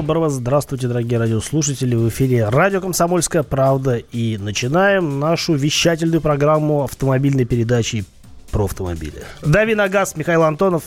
Доброго 0.00 0.30
здравствуйте, 0.30 0.88
дорогие 0.88 1.18
радиослушатели. 1.18 1.94
В 1.94 2.08
эфире 2.08 2.48
радио 2.48 2.80
«Комсомольская 2.80 3.42
правда». 3.42 3.96
И 3.98 4.38
начинаем 4.38 5.20
нашу 5.20 5.52
вещательную 5.52 6.22
программу 6.22 6.84
автомобильной 6.84 7.44
передачи 7.44 8.06
про 8.50 8.64
автомобили. 8.64 9.22
Дави 9.42 9.74
на 9.74 9.90
газ, 9.90 10.16
Михаил 10.16 10.44
Антонов. 10.44 10.84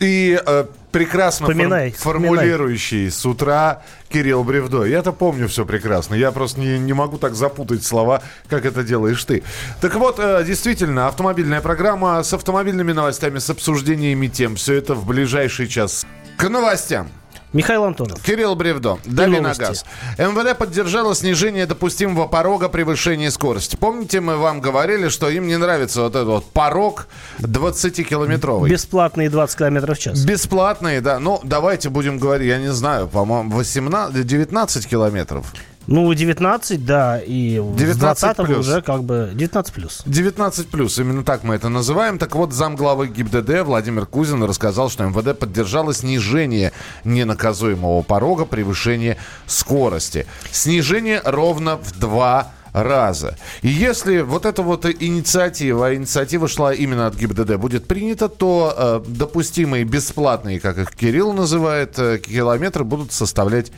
И 0.00 0.36
э, 0.44 0.64
прекрасно 0.90 1.46
вспоминай, 1.46 1.92
фор- 1.92 2.14
формулирующий 2.14 3.08
с 3.08 3.24
утра 3.24 3.84
Кирилл 4.08 4.42
Бревдо. 4.42 4.84
Я-то 4.84 5.12
помню 5.12 5.46
все 5.46 5.64
прекрасно. 5.64 6.16
Я 6.16 6.32
просто 6.32 6.58
не, 6.58 6.76
не 6.80 6.92
могу 6.92 7.18
так 7.18 7.36
запутать 7.36 7.84
слова, 7.84 8.20
как 8.48 8.66
это 8.66 8.82
делаешь 8.82 9.24
ты. 9.24 9.44
Так 9.80 9.94
вот, 9.94 10.16
э, 10.18 10.42
действительно, 10.44 11.06
автомобильная 11.06 11.60
программа 11.60 12.20
с 12.24 12.32
автомобильными 12.32 12.90
новостями, 12.90 13.38
с 13.38 13.48
обсуждениями 13.48 14.26
тем. 14.26 14.56
Все 14.56 14.74
это 14.74 14.96
в 14.96 15.06
ближайший 15.06 15.68
час. 15.68 16.04
К 16.36 16.48
новостям. 16.48 17.08
Михаил 17.56 17.84
Антонов. 17.84 18.22
Кирилл 18.22 18.54
Бревдо. 18.54 18.98
Дали 19.06 19.38
на 19.38 19.54
газ. 19.54 19.84
МВД 20.18 20.58
поддержало 20.58 21.14
снижение 21.14 21.64
допустимого 21.64 22.26
порога 22.26 22.68
превышения 22.68 23.30
скорости. 23.30 23.76
Помните, 23.76 24.20
мы 24.20 24.36
вам 24.36 24.60
говорили, 24.60 25.08
что 25.08 25.30
им 25.30 25.46
не 25.46 25.56
нравится 25.56 26.02
вот 26.02 26.14
этот 26.14 26.28
вот 26.28 26.44
порог 26.52 27.08
20-километровый. 27.38 28.68
Бесплатные 28.68 29.30
20 29.30 29.56
километров 29.58 29.96
в 29.96 30.00
час. 30.00 30.22
Бесплатные, 30.24 31.00
да. 31.00 31.18
Ну, 31.18 31.40
давайте 31.42 31.88
будем 31.88 32.18
говорить, 32.18 32.48
я 32.48 32.58
не 32.58 32.72
знаю, 32.72 33.08
по-моему, 33.08 33.56
18, 33.56 34.26
19 34.26 34.86
километров. 34.86 35.52
Ну, 35.86 36.12
19, 36.12 36.84
да, 36.84 37.20
и 37.24 37.60
19 37.60 37.98
20 38.00 38.36
плюс. 38.36 38.58
уже 38.58 38.82
как 38.82 39.04
бы 39.04 39.30
19 39.34 39.72
плюс. 39.72 40.02
19 40.06 40.68
плюс, 40.68 40.98
именно 40.98 41.22
так 41.22 41.44
мы 41.44 41.54
это 41.54 41.68
называем. 41.68 42.18
Так 42.18 42.34
вот, 42.34 42.52
замглавы 42.52 43.08
ГИБДД 43.08 43.62
Владимир 43.62 44.06
Кузин 44.06 44.42
рассказал, 44.42 44.90
что 44.90 45.04
МВД 45.04 45.38
поддержало 45.38 45.94
снижение 45.94 46.72
ненаказуемого 47.04 48.02
порога 48.02 48.44
превышения 48.44 49.16
скорости. 49.46 50.26
Снижение 50.50 51.20
ровно 51.24 51.76
в 51.76 51.98
два 51.98 52.52
раза. 52.76 53.36
И 53.62 53.68
если 53.68 54.20
вот 54.20 54.44
эта 54.44 54.62
вот 54.62 54.84
инициатива, 54.84 55.94
инициатива 55.94 56.46
шла 56.46 56.74
именно 56.74 57.06
от 57.06 57.16
ГИБДД, 57.16 57.56
будет 57.56 57.88
принята, 57.88 58.28
то 58.28 58.74
э, 58.76 59.00
допустимые 59.08 59.84
бесплатные, 59.84 60.60
как 60.60 60.78
их 60.78 60.90
Кирилл 60.94 61.32
называет, 61.32 61.98
э, 61.98 62.18
километры 62.18 62.84
будут 62.84 63.12
составлять 63.12 63.72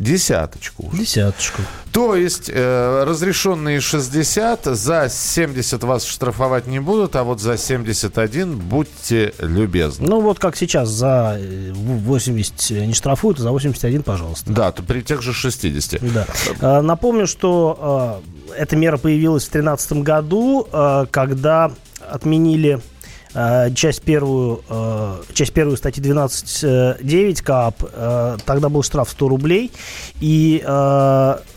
Десяточку. 0.00 0.90
Десяточку. 0.94 1.60
То 1.92 2.16
есть 2.16 2.50
э, 2.52 3.04
разрешенные 3.04 3.80
60, 3.80 4.64
за 4.64 5.08
70 5.10 5.84
вас 5.84 6.06
штрафовать 6.06 6.66
не 6.66 6.80
будут, 6.80 7.16
а 7.16 7.22
вот 7.22 7.40
за 7.40 7.58
71 7.58 8.56
будьте 8.56 9.34
любезны. 9.40 10.08
Ну 10.08 10.20
вот 10.22 10.38
как 10.38 10.56
сейчас, 10.56 10.88
за 10.88 11.38
80 11.74 12.70
не 12.86 12.94
штрафуют, 12.94 13.40
а 13.40 13.42
за 13.42 13.50
81, 13.50 14.02
пожалуйста. 14.02 14.50
Да, 14.50 14.72
то 14.72 14.82
при 14.82 15.02
тех 15.02 15.20
же 15.20 15.34
60. 15.34 16.00
Да. 16.14 16.26
Э, 16.62 16.80
напомню, 16.80 17.26
что 17.26 18.22
э, 18.48 18.56
эта 18.62 18.76
мера 18.76 18.96
появилась 18.96 19.42
в 19.42 19.52
2013 19.52 19.92
году, 20.02 20.66
э, 20.72 21.06
когда 21.10 21.70
отменили 22.08 22.76
Э, 22.76 22.80
часть 23.74 24.02
первую, 24.02 24.62
э, 24.68 25.22
часть 25.32 25.52
первую 25.52 25.76
статьи 25.76 26.02
12.9 26.02 27.42
КАП, 27.42 27.84
э, 27.92 28.36
тогда 28.44 28.68
был 28.68 28.82
штраф 28.82 29.10
100 29.10 29.28
рублей, 29.28 29.70
и 30.20 30.62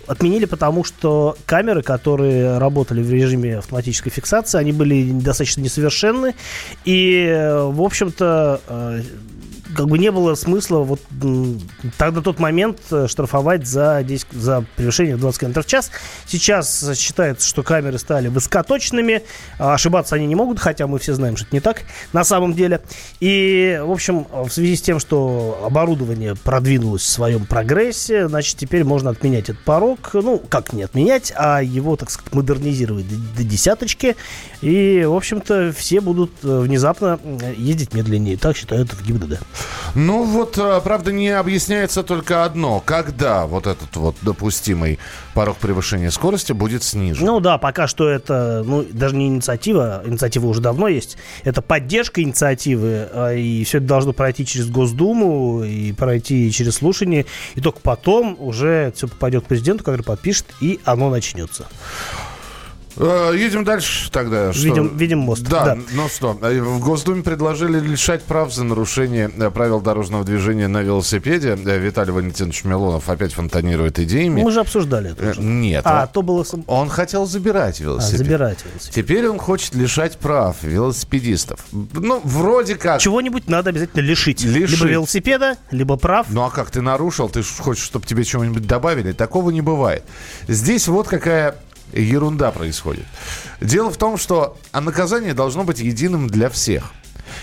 отменили, 0.06 0.46
потому 0.46 0.84
что 0.84 1.38
камеры, 1.46 1.82
которые 1.82 2.58
работали 2.58 3.02
в 3.02 3.10
режиме 3.10 3.60
автоматической 3.60 4.12
фиксации, 4.12 4.58
они 4.58 4.74
были 4.74 5.12
достаточно 5.12 5.62
несовершенны, 5.62 6.36
и, 6.84 7.62
в 7.70 7.82
общем-то, 7.82 9.02
как 9.76 9.88
бы 9.88 9.98
не 9.98 10.12
было 10.12 10.36
смысла 10.36 10.80
вот 10.80 11.00
тогда 11.98 12.22
тот 12.22 12.40
момент 12.40 12.80
э, 12.92 13.08
штрафовать 13.08 13.68
за, 13.68 14.04
10, 14.04 14.28
за 14.32 14.66
превышение 14.76 15.16
в 15.16 15.20
20 15.20 15.40
км 15.40 15.62
в 15.62 15.66
час. 15.66 15.92
Сейчас 16.26 16.92
считается, 16.98 17.48
что 17.48 17.64
камеры 17.64 17.98
стали 17.98 18.28
высокоточными, 18.28 19.24
а 19.60 19.74
ошибаться 19.74 20.16
они 20.16 20.28
не 20.28 20.36
могут, 20.36 20.60
хотя 20.60 20.88
мы 20.88 21.00
все 21.00 21.14
знаем, 21.14 21.38
что 21.38 21.46
это 21.46 21.56
не 21.56 21.60
так 21.60 21.84
на 22.14 22.24
самом 22.24 22.54
деле. 22.54 22.82
И, 23.20 23.80
в 23.84 23.92
общем, 23.92 24.28
в 24.32 24.50
связи 24.50 24.76
с 24.76 24.82
тем, 24.82 25.00
что 25.00 25.64
оборудование 25.66 26.36
продвинулось 26.36 27.04
в 27.04 27.10
своем 27.10 27.46
прогрессе, 27.46 28.28
значит, 28.28 28.58
теперь 28.58 28.84
можно 28.84 29.10
отменять 29.10 29.50
этот 29.50 29.64
порог. 29.64 30.12
Ну, 30.14 30.42
как 30.50 30.74
не 30.74 30.84
отменять, 30.84 31.34
а 31.36 31.62
его, 31.62 31.96
так 31.96 32.10
сказать, 32.10 32.34
модернизировать 32.34 33.06
до, 33.36 33.44
десяточки. 33.44 34.16
И, 34.62 35.04
в 35.06 35.16
общем-то, 35.16 35.74
все 35.76 36.02
будут 36.02 36.32
э, 36.44 36.60
внезапно 36.60 37.20
ездить 37.58 37.94
медленнее. 37.94 38.38
Так 38.38 38.56
считают 38.58 38.94
в 38.94 39.06
ГИБДД. 39.06 39.40
Ну 39.96 40.24
вот, 40.24 40.58
э, 40.58 40.82
правда, 40.84 41.12
не 41.12 41.30
объясняется 41.30 42.04
только 42.04 42.44
одно. 42.46 42.82
Когда 42.84 43.46
вот 43.46 43.68
этот 43.68 43.96
вот 43.96 44.16
допустимый 44.22 45.00
порог 45.34 45.58
превышения 45.58 46.10
скорости 46.10 46.52
будет 46.52 46.84
снижен? 46.84 47.26
Ну 47.26 47.40
да, 47.40 47.58
пока 47.58 47.88
что 47.88 48.10
это, 48.10 48.64
ну, 48.66 48.86
даже 48.92 49.16
не 49.16 49.28
инициатива, 49.28 50.02
инициатива 50.06 50.48
уже 50.48 50.62
давно 50.62 50.88
есть. 50.88 51.18
Это 51.44 51.62
поддержка 51.62 52.22
инициативы, 52.22 53.08
а, 53.12 53.34
и 53.34 53.64
все 53.64 53.78
это 53.78 53.88
должно 53.88 54.14
пройти 54.14 54.46
через 54.46 54.68
Госдуму 54.70 55.64
и 55.64 55.92
пройти 55.92 56.52
через 56.52 56.76
слушание. 56.76 57.26
И 57.56 57.62
только 57.62 57.80
потом 57.80 58.36
уже 58.40 58.92
все 58.96 59.08
попадет 59.08 59.44
к 59.46 59.48
президенту, 59.48 59.84
который 59.84 60.04
подпишет, 60.04 60.48
и 60.60 60.80
оно 60.86 61.10
начнется. 61.10 61.68
Э, 62.98 63.34
едем 63.36 63.64
дальше 63.64 64.12
тогда. 64.12 64.54
Что? 64.54 64.64
Видим, 64.64 64.98
видим 64.98 65.20
мост. 65.20 65.44
Да, 65.44 65.66
да, 65.66 65.78
ну 65.94 66.08
что, 66.08 66.38
э, 66.42 66.60
в 66.60 66.80
Госдуме 66.80 67.24
предложили 67.24 67.80
лишать 67.80 68.24
прав 68.24 68.54
за 68.54 68.64
нарушение 68.64 69.32
э, 69.36 69.50
правил 69.50 69.82
дорожного 69.82 70.24
движения 70.24 70.68
на 70.68 70.82
велосипеде. 70.82 71.56
Виталий 71.56 72.12
Валентинович 72.12 72.64
Милонов 72.64 73.10
опять 73.10 73.34
фонтанирует 73.34 74.00
идеями. 74.00 74.44
Мы 74.44 74.52
же 74.52 74.60
обсуждали 74.60 75.12
это 75.12 75.32
уже. 75.32 75.42
Нет. 75.42 75.82
А, 75.86 76.04
он, 76.04 76.08
то 76.10 76.22
было... 76.22 76.46
Он 76.68 76.90
хотел 76.90 77.26
забирать 77.26 77.80
велосипед. 77.80 78.22
А, 78.22 78.24
забирать 78.24 78.58
велосипед. 78.66 78.94
Теперь 78.94 79.28
он 79.28 79.40
хочет 79.40 79.76
лишать 79.76 80.18
прав 80.18 80.62
велосипедистов. 80.62 81.60
Ну, 81.72 82.22
вроде 82.24 82.76
как... 82.76 83.02
Чего-нибудь 83.02 83.48
надо 83.48 83.70
обязательно 83.72 84.02
лишить. 84.02 84.44
лишить. 84.44 84.80
Либо 84.80 84.92
велосипеда, 84.92 85.58
либо 85.72 85.96
прав. 85.98 86.28
Ну, 86.30 86.44
а 86.44 86.52
как 86.52 86.70
ты 86.70 86.82
нарушил? 86.82 87.30
Ты 87.30 87.44
хочешь, 87.44 87.84
чтобы 87.84 88.06
тебе 88.06 88.24
чего-нибудь 88.24 88.68
добавили? 88.68 89.14
Такого 89.14 89.50
не 89.50 89.62
бывает. 89.62 90.04
Здесь 90.48 90.88
вот 90.88 91.08
какая 91.08 91.56
ерунда 91.92 92.52
происходит. 92.52 93.06
Дело 93.62 93.92
в 93.92 93.98
том, 93.98 94.18
что 94.18 94.58
наказание 94.74 95.34
должно 95.34 95.64
быть 95.64 95.80
единым 95.80 96.28
для 96.28 96.50
всех. 96.50 96.92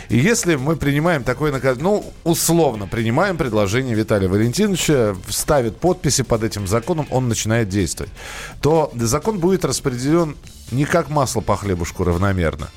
И 0.08 0.18
если 0.18 0.56
мы 0.56 0.76
принимаем 0.76 1.24
такое 1.24 1.52
наказание, 1.52 1.82
ну, 1.82 2.12
условно 2.24 2.86
принимаем 2.86 3.36
предложение 3.36 3.94
Виталия 3.94 4.28
Валентиновича, 4.28 5.16
ставит 5.28 5.78
подписи 5.78 6.22
под 6.22 6.44
этим 6.44 6.66
законом, 6.66 7.06
он 7.10 7.28
начинает 7.28 7.68
действовать, 7.68 8.12
то 8.60 8.92
закон 8.96 9.38
будет 9.38 9.64
распределен 9.64 10.36
не 10.70 10.84
как 10.84 11.08
масло 11.08 11.40
по 11.40 11.56
хлебушку 11.56 12.04
равномерно. 12.04 12.68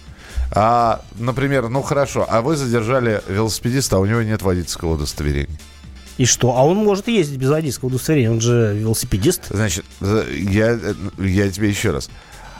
А, 0.56 1.02
например, 1.16 1.70
ну 1.70 1.82
хорошо, 1.82 2.28
а 2.30 2.42
вы 2.42 2.56
задержали 2.56 3.22
велосипедиста, 3.28 3.98
а 3.98 4.00
у 4.00 4.06
него 4.06 4.22
нет 4.22 4.42
водительского 4.42 4.94
удостоверения. 4.94 5.58
И 6.18 6.26
что? 6.26 6.56
А 6.56 6.64
он 6.64 6.78
может 6.78 7.08
ездить 7.08 7.40
без 7.40 7.50
водительского 7.50 7.90
удостоверения, 7.90 8.32
он 8.32 8.42
же 8.42 8.76
велосипедист. 8.76 9.48
Значит, 9.50 9.86
я, 10.02 10.80
я 11.18 11.50
тебе 11.50 11.70
еще 11.70 11.92
раз. 11.92 12.10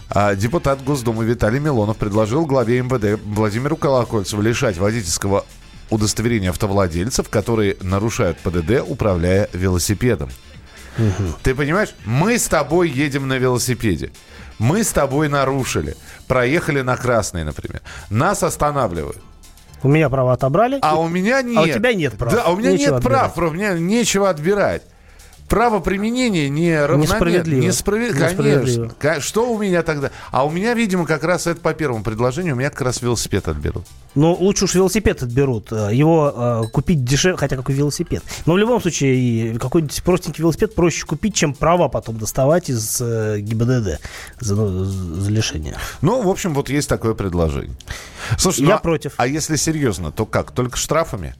А 0.10 0.36
депутат 0.36 0.84
Госдумы 0.84 1.26
Виталий 1.26 1.60
Милонов 1.60 1.98
предложил 1.98 2.46
главе 2.46 2.82
МВД 2.82 3.22
Владимиру 3.24 3.76
Колокольцеву 3.76 4.42
лишать 4.42 4.78
водительского 4.78 5.46
удостоверения 5.90 6.50
автовладельцев, 6.50 7.30
которые 7.30 7.78
нарушают 7.82 8.38
ПДД, 8.40 8.84
управляя 8.86 9.50
велосипедом. 9.54 10.30
Угу. 10.98 11.36
Ты 11.42 11.56
понимаешь, 11.56 11.90
мы 12.06 12.38
с 12.38 12.48
тобой 12.48 12.90
едем 12.90 13.28
на 13.28 13.38
велосипеде. 13.38 14.12
Мы 14.60 14.84
с 14.84 14.92
тобой 14.92 15.30
нарушили. 15.30 15.96
Проехали 16.28 16.82
на 16.82 16.96
красный, 16.96 17.44
например. 17.44 17.82
Нас 18.10 18.44
останавливают. 18.44 19.18
У 19.84 19.90
меня 19.90 20.10
права 20.10 20.34
отобрали. 20.34 20.80
А 20.82 20.98
у 21.00 21.08
меня 21.08 21.42
нет. 21.42 21.58
А 21.58 21.62
у 21.62 21.68
тебя 21.68 21.94
нет 21.94 22.14
прав. 22.18 22.34
Да, 22.34 22.50
у 22.50 22.56
меня 22.56 22.72
нечего 22.72 22.96
нет 22.96 23.04
прав, 23.04 23.38
у 23.38 23.50
меня 23.52 23.74
нечего 23.74 24.30
отбирать 24.30 24.82
право 25.54 25.82
применения 25.82 26.50
не 26.50 26.76
равномерно. 26.76 27.04
Несправедливо. 27.04 27.62
Несправедливо. 27.62 28.92
Конечно. 28.98 29.22
Что 29.22 29.52
у 29.54 29.60
меня 29.60 29.84
тогда? 29.84 30.10
А 30.32 30.48
у 30.48 30.50
меня, 30.50 30.74
видимо, 30.74 31.06
как 31.06 31.24
раз 31.24 31.46
это 31.46 31.62
по 31.62 31.76
первому 31.76 32.04
предложению, 32.04 32.56
у 32.56 32.58
меня 32.58 32.72
как 32.72 32.82
раз 32.82 33.04
велосипед 33.04 33.48
отберут. 33.48 33.86
Ну, 34.16 34.34
лучше 34.34 34.66
уж 34.66 34.74
велосипед 34.74 35.22
отберут. 35.22 35.72
Э, 35.72 35.90
его 35.94 36.64
э, 36.66 36.70
купить 36.72 37.04
дешевле, 37.04 37.38
хотя 37.38 37.56
какой 37.56 37.76
велосипед. 37.76 38.24
Но 38.48 38.54
в 38.54 38.58
любом 38.58 38.82
случае, 38.82 39.60
какой-нибудь 39.60 40.02
простенький 40.02 40.42
велосипед 40.42 40.74
проще 40.74 41.06
купить, 41.06 41.36
чем 41.36 41.54
права 41.54 41.88
потом 41.88 42.18
доставать 42.18 42.72
из 42.72 43.00
э, 43.00 43.38
ГИБДД 43.40 44.00
за, 44.40 44.56
ну, 44.56 44.86
за 44.86 45.30
лишение. 45.30 45.78
Ну, 46.02 46.24
в 46.24 46.30
общем, 46.30 46.56
вот 46.56 46.70
есть 46.70 46.90
такое 46.90 47.14
предложение. 47.14 47.76
Слушай, 48.40 48.62
Я 48.62 48.70
ну, 48.70 48.74
а 48.74 48.78
против. 48.80 49.14
А 49.18 49.28
если 49.28 49.56
серьезно, 49.56 50.12
то 50.12 50.26
как? 50.26 50.52
Только 50.52 50.78
штрафами? 50.78 51.36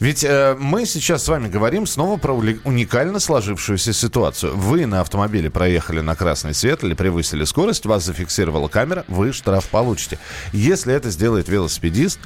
Ведь 0.00 0.22
э, 0.22 0.54
мы 0.58 0.86
сейчас 0.86 1.24
с 1.24 1.28
вами 1.28 1.48
говорим 1.48 1.84
снова 1.86 2.18
про 2.18 2.32
уникально 2.32 3.18
сложившуюся 3.18 3.92
ситуацию. 3.92 4.56
Вы 4.56 4.86
на 4.86 5.00
автомобиле 5.00 5.50
проехали 5.50 6.00
на 6.00 6.14
красный 6.14 6.54
свет 6.54 6.84
или 6.84 6.94
превысили 6.94 7.42
скорость, 7.44 7.84
вас 7.84 8.04
зафиксировала 8.04 8.68
камера, 8.68 9.04
вы 9.08 9.32
штраф 9.32 9.66
получите. 9.68 10.18
Если 10.52 10.94
это 10.94 11.10
сделает 11.10 11.48
велосипедист, 11.48 12.20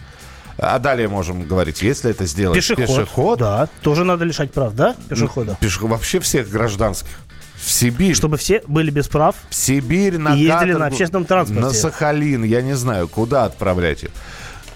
А 0.59 0.79
далее 0.79 1.09
можем 1.09 1.45
говорить, 1.49 1.81
если 1.81 2.11
это 2.11 2.27
сделать 2.27 2.57
Пешеход. 2.59 2.87
пешеход, 2.87 3.39
Да, 3.39 3.69
тоже 3.81 4.05
надо 4.05 4.27
лишать 4.27 4.53
прав, 4.53 4.75
да, 4.75 4.95
пешехода? 5.09 5.57
пеш- 5.63 5.81
вообще 5.87 6.21
всех 6.21 6.51
гражданских. 6.51 7.09
В 7.57 7.71
Сибирь. 7.71 8.15
Чтобы 8.15 8.37
все 8.37 8.61
были 8.67 8.91
без 8.91 9.09
прав. 9.09 9.35
В 9.49 9.55
Сибирь, 9.55 10.19
на 10.19 10.31
И 10.35 10.41
ездили 10.41 10.51
каторгу, 10.51 10.79
на 10.79 10.87
общественном 10.89 11.25
транспорте. 11.25 11.63
На 11.63 11.71
Сахалин, 11.73 12.43
я 12.45 12.61
не 12.61 12.75
знаю, 12.75 13.09
куда 13.09 13.45
отправлять 13.47 14.03
их. 14.05 14.11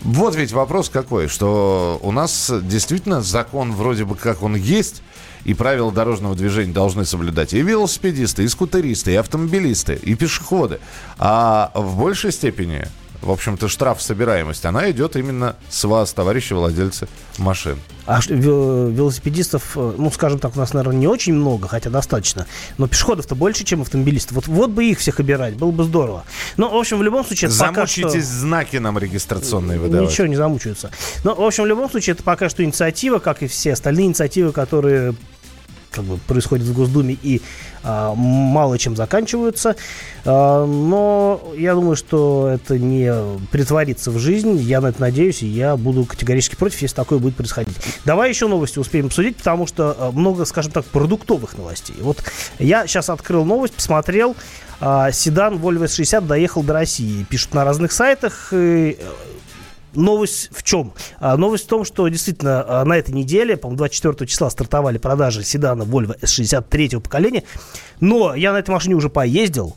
Вот 0.02 0.36
ведь 0.36 0.52
вопрос 0.52 0.88
какой, 0.88 1.28
что 1.28 1.98
у 2.02 2.12
нас 2.12 2.52
действительно 2.62 3.22
закон 3.22 3.72
вроде 3.72 4.04
бы 4.04 4.14
как 4.14 4.42
он 4.42 4.54
есть, 4.54 5.02
и 5.44 5.54
правила 5.54 5.92
дорожного 5.92 6.34
движения 6.34 6.72
должны 6.72 7.04
соблюдать 7.04 7.54
и 7.54 7.62
велосипедисты, 7.62 8.42
и 8.42 8.48
скутеристы, 8.48 9.12
и 9.12 9.14
автомобилисты, 9.14 9.94
и 9.94 10.14
пешеходы. 10.16 10.80
А 11.18 11.70
в 11.74 11.98
большей 11.98 12.32
степени, 12.32 12.86
в 13.22 13.30
общем-то, 13.30 13.68
штраф 13.68 14.00
собираемость, 14.02 14.64
она 14.64 14.90
идет 14.90 15.16
именно 15.16 15.56
с 15.68 15.84
вас, 15.84 16.12
товарищи 16.12 16.52
владельцы 16.52 17.08
машин. 17.38 17.78
А 18.06 18.20
велосипедистов, 18.28 19.76
э, 19.76 19.94
ну, 19.98 20.10
скажем 20.12 20.38
так, 20.38 20.54
у 20.56 20.58
нас, 20.60 20.72
наверное, 20.72 20.96
не 20.96 21.08
очень 21.08 21.34
много, 21.34 21.66
хотя 21.66 21.90
достаточно. 21.90 22.46
Но 22.78 22.86
пешеходов-то 22.86 23.34
больше, 23.34 23.64
чем 23.64 23.82
автомобилистов. 23.82 24.36
Вот, 24.36 24.46
вот 24.46 24.70
бы 24.70 24.84
их 24.84 25.00
всех 25.00 25.18
обирать, 25.18 25.54
было 25.54 25.72
бы 25.72 25.82
здорово. 25.84 26.24
Ну, 26.56 26.70
в 26.70 26.76
общем, 26.76 26.98
в 26.98 27.02
любом 27.02 27.24
случае, 27.24 27.50
это 27.50 27.58
пока 27.58 27.86
что... 27.86 28.02
Замучитесь 28.02 28.26
знаки 28.26 28.76
нам 28.76 28.96
регистрационные 28.98 29.80
выдавать. 29.80 30.08
Ничего 30.08 30.28
не 30.28 30.36
замучаются. 30.36 30.90
Но, 31.24 31.34
в 31.34 31.42
общем, 31.42 31.64
в 31.64 31.66
любом 31.66 31.90
случае, 31.90 32.14
это 32.14 32.22
пока 32.22 32.48
что 32.48 32.62
инициатива, 32.62 33.18
как 33.18 33.42
и 33.42 33.48
все 33.48 33.72
остальные 33.72 34.06
инициативы, 34.06 34.52
которые 34.52 35.14
как 35.96 36.04
бы 36.04 36.18
происходят 36.18 36.66
в 36.66 36.72
Госдуме 36.74 37.16
и 37.22 37.40
а, 37.82 38.14
мало 38.14 38.78
чем 38.78 38.96
заканчиваются. 38.96 39.76
А, 40.24 40.66
но 40.66 41.42
я 41.56 41.74
думаю, 41.74 41.96
что 41.96 42.50
это 42.52 42.78
не 42.78 43.12
притворится 43.50 44.10
в 44.10 44.18
жизнь. 44.18 44.56
Я 44.58 44.80
на 44.80 44.88
это 44.88 45.00
надеюсь, 45.00 45.42
и 45.42 45.46
я 45.46 45.76
буду 45.76 46.04
категорически 46.04 46.56
против, 46.56 46.82
если 46.82 46.94
такое 46.94 47.18
будет 47.18 47.36
происходить. 47.36 47.76
Давай 48.04 48.28
еще 48.28 48.46
новости 48.46 48.78
успеем 48.78 49.06
обсудить, 49.06 49.36
потому 49.36 49.66
что 49.66 49.96
а, 49.98 50.12
много, 50.12 50.44
скажем 50.44 50.72
так, 50.72 50.84
продуктовых 50.84 51.56
новостей. 51.56 51.96
Вот 52.00 52.22
я 52.58 52.86
сейчас 52.86 53.08
открыл 53.08 53.44
новость, 53.44 53.74
посмотрел. 53.74 54.36
седан 54.78 55.54
Volvo 55.54 55.84
S60 55.84 56.26
доехал 56.26 56.62
до 56.62 56.74
России. 56.74 57.24
Пишут 57.24 57.54
на 57.54 57.64
разных 57.64 57.92
сайтах. 57.92 58.48
э, 58.52 58.94
Новость 59.96 60.50
в 60.52 60.62
чем? 60.62 60.92
А, 61.18 61.36
новость 61.36 61.64
в 61.64 61.68
том, 61.68 61.84
что 61.84 62.06
действительно 62.08 62.64
а, 62.66 62.84
на 62.84 62.96
этой 62.96 63.14
неделе, 63.14 63.56
по-моему, 63.56 63.78
24 63.78 64.28
числа 64.28 64.50
стартовали 64.50 64.98
продажи 64.98 65.42
седана 65.42 65.82
Volvo 65.82 66.18
S63 66.20 67.00
поколения. 67.00 67.44
Но 68.00 68.34
я 68.34 68.52
на 68.52 68.58
этой 68.58 68.70
машине 68.70 68.94
уже 68.94 69.08
поездил 69.08 69.76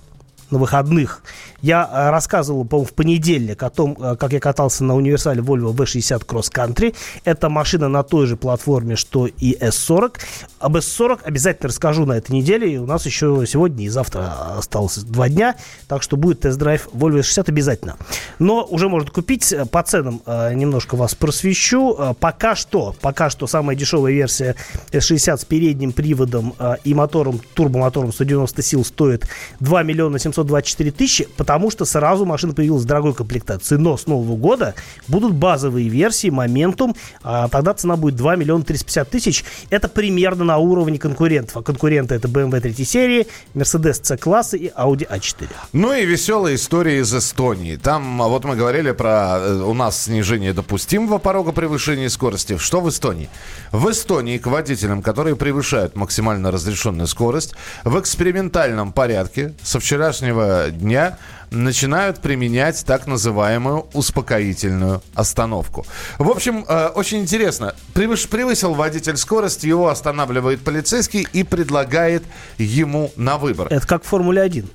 на 0.51 0.57
выходных. 0.57 1.23
Я 1.61 1.83
а, 1.83 2.11
рассказывал, 2.11 2.65
по-моему, 2.65 2.87
в 2.87 2.93
понедельник 2.93 3.61
о 3.63 3.69
том, 3.69 3.97
а, 3.99 4.15
как 4.15 4.33
я 4.33 4.39
катался 4.39 4.83
на 4.83 4.95
универсале 4.95 5.41
Volvo 5.41 5.73
V60 5.73 6.25
Cross 6.25 6.51
Country. 6.51 6.95
Это 7.25 7.49
машина 7.49 7.89
на 7.89 8.03
той 8.03 8.27
же 8.27 8.37
платформе, 8.37 8.95
что 8.95 9.27
и 9.27 9.57
S40. 9.57 10.19
Об 10.59 10.77
S40 10.77 11.19
обязательно 11.23 11.69
расскажу 11.69 12.05
на 12.05 12.13
этой 12.13 12.31
неделе. 12.31 12.73
И 12.73 12.77
у 12.77 12.85
нас 12.85 13.05
еще 13.05 13.43
сегодня 13.47 13.85
и 13.85 13.89
завтра 13.89 14.57
осталось 14.57 14.97
два 14.97 15.29
дня. 15.29 15.55
Так 15.87 16.03
что 16.03 16.17
будет 16.17 16.41
тест-драйв 16.41 16.87
Volvo 16.93 17.19
S60 17.19 17.49
обязательно. 17.49 17.97
Но 18.39 18.63
уже 18.63 18.89
можно 18.89 19.09
купить. 19.09 19.53
По 19.71 19.83
ценам 19.83 20.21
э, 20.25 20.53
немножко 20.53 20.95
вас 20.95 21.15
просвещу. 21.15 21.95
Э, 21.97 22.13
Пока 22.19 22.55
что, 22.55 22.95
пока 23.01 23.29
что 23.29 23.47
самая 23.47 23.75
дешевая 23.75 24.13
версия 24.13 24.55
S60 24.91 25.37
с 25.37 25.45
передним 25.45 25.91
приводом 25.91 26.53
э, 26.59 26.75
и 26.83 26.93
мотором, 26.93 27.39
турбомотором 27.53 28.11
190 28.11 28.61
сил 28.61 28.85
стоит 28.85 29.27
2 29.59 29.83
миллиона 29.83 30.19
724 30.19 30.91
тысячи, 30.91 31.27
потому 31.49 31.71
что 31.71 31.83
сразу 31.83 32.25
машина 32.25 32.53
появилась 32.53 32.83
в 32.83 32.85
дорогой 32.85 33.15
комплектации. 33.15 33.75
Но 33.77 33.97
с 33.97 34.05
нового 34.05 34.37
года 34.37 34.75
будут 35.07 35.33
базовые 35.33 35.89
версии, 35.89 36.29
моментум. 36.29 36.95
а 37.23 37.47
тогда 37.47 37.73
цена 37.73 37.95
будет 37.95 38.17
2 38.17 38.35
миллиона 38.35 38.63
350 38.63 39.09
тысяч. 39.09 39.43
Это 39.71 39.87
примерно 39.87 40.43
на 40.43 40.59
уровне 40.59 40.99
конкурентов. 40.99 41.57
А 41.57 41.63
конкуренты 41.63 42.13
это 42.13 42.27
BMW 42.27 42.59
3 42.59 42.85
серии, 42.85 43.25
Mercedes 43.55 43.99
C-класса 44.03 44.57
и 44.57 44.67
Audi 44.67 45.09
A4. 45.09 45.47
Ну 45.73 45.91
и 45.91 46.05
веселая 46.05 46.53
история 46.53 46.99
из 46.99 47.15
Эстонии. 47.15 47.77
Там, 47.77 48.21
а 48.21 48.27
вот 48.27 48.45
мы 48.45 48.55
говорили 48.55 48.91
про 48.91 49.39
э, 49.39 49.53
у 49.55 49.73
нас 49.73 50.03
снижение 50.03 50.53
допустимого 50.53 51.17
порога 51.17 51.51
превышения 51.51 52.09
скорости. 52.09 52.59
Что 52.59 52.79
в 52.79 52.89
Эстонии? 52.89 53.27
В 53.71 53.89
Эстонии 53.89 54.37
к 54.37 54.45
водителям, 54.45 55.01
которые 55.01 55.35
превышают 55.35 55.95
максимально 55.95 56.51
разрешенную 56.51 57.07
скорость, 57.07 57.55
в 57.83 57.99
экспериментальном 57.99 58.91
порядке 58.91 59.55
со 59.63 59.79
вчерашнего 59.79 60.67
дня 60.69 61.17
начинают 61.51 62.19
применять 62.19 62.83
так 62.85 63.07
называемую 63.07 63.87
успокоительную 63.93 65.01
остановку. 65.13 65.85
В 66.17 66.29
общем, 66.29 66.65
э, 66.67 66.87
очень 66.87 67.19
интересно. 67.19 67.75
Превысил 67.93 68.73
водитель 68.73 69.17
скорость, 69.17 69.63
его 69.63 69.89
останавливает 69.89 70.61
полицейский 70.61 71.27
и 71.33 71.43
предлагает 71.43 72.23
ему 72.57 73.11
на 73.15 73.37
выбор. 73.37 73.67
Это 73.69 73.85
как 73.87 74.03
в 74.03 74.07
Формуле 74.07 74.41
1. 74.41 74.69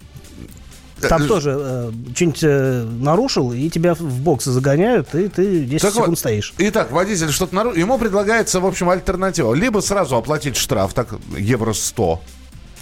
Там 1.09 1.23
Э, 1.23 1.27
тоже 1.27 1.57
э, 1.59 1.93
что-нибудь 2.15 2.43
э, 2.43 2.83
нарушил, 2.85 3.53
и 3.53 3.69
тебя 3.69 3.95
в 3.95 4.21
боксы 4.21 4.51
загоняют, 4.51 5.15
и 5.15 5.29
ты 5.29 5.65
10 5.65 5.83
Так 5.83 5.93
секунд 5.93 6.09
вот, 6.09 6.19
стоишь. 6.19 6.55
Итак, 6.59 6.91
водитель 6.91 7.31
что-то 7.31 7.55
нарушил. 7.55 7.79
Ему 7.79 7.99
предлагается, 7.99 8.61
в 8.61 8.67
общем, 8.67 8.91
альтернатива. 8.91 9.55
Либо 9.55 9.81
сразу 9.81 10.17
оплатить 10.17 10.57
штраф, 10.57 10.95
так, 10.95 11.09
евро 11.37 11.73
100. 11.73 12.21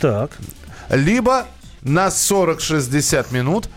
Так. 0.00 0.30
Либо 0.90 1.46
на 1.82 2.08
40-60 2.08 3.32
минут 3.32 3.68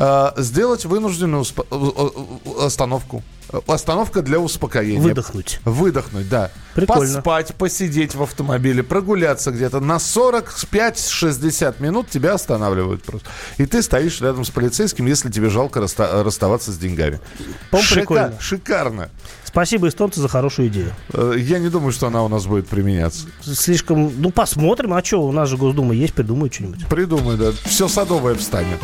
э, 0.00 0.30
сделать 0.42 0.84
вынужденную 0.86 1.44
остановку. 2.60 3.22
Остановка 3.66 4.22
для 4.22 4.38
успокоения. 4.38 5.00
Выдохнуть. 5.02 5.58
Выдохнуть, 5.64 6.28
да. 6.28 6.52
Прикольно. 6.76 7.16
Поспать, 7.16 7.52
посидеть 7.56 8.14
в 8.14 8.22
автомобиле, 8.22 8.84
прогуляться 8.84 9.50
где-то. 9.50 9.80
На 9.80 9.96
45-60 9.96 11.82
минут 11.82 12.08
тебя 12.08 12.34
останавливают 12.34 13.02
просто. 13.02 13.28
И 13.58 13.66
ты 13.66 13.82
стоишь 13.82 14.20
рядом 14.20 14.44
с 14.44 14.50
полицейским, 14.50 15.06
если 15.06 15.30
тебе 15.30 15.50
жалко 15.50 15.80
раста- 15.80 16.22
расставаться 16.22 16.70
с 16.70 16.78
деньгами. 16.78 17.18
По-моему, 17.72 17.88
Шика- 17.90 17.94
прикольно. 17.96 18.34
Шикарно. 18.40 19.10
Спасибо, 19.44 19.88
эстонцы, 19.88 20.20
за 20.20 20.28
хорошую 20.28 20.68
идею. 20.68 20.94
Э, 21.12 21.34
Я 21.36 21.58
не 21.58 21.70
думаю, 21.70 21.90
что 21.90 22.06
она 22.06 22.22
у 22.22 22.28
нас 22.28 22.46
будет 22.46 22.68
применяться. 22.68 23.26
Слишком... 23.42 24.12
Ну, 24.16 24.30
посмотрим. 24.30 24.92
А 24.94 25.02
что, 25.04 25.22
у 25.24 25.32
нас 25.32 25.48
же 25.48 25.56
Госдума 25.56 25.92
есть, 25.92 26.14
придумают 26.14 26.54
что-нибудь. 26.54 26.86
Придумай, 26.86 27.36
да. 27.36 27.50
Все 27.64 27.88
садовое 27.88 28.36
встанет. 28.36 28.78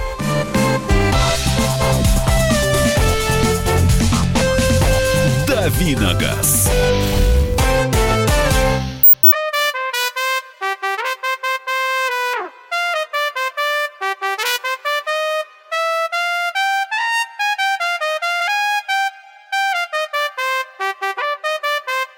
Давиногаз. 5.67 6.71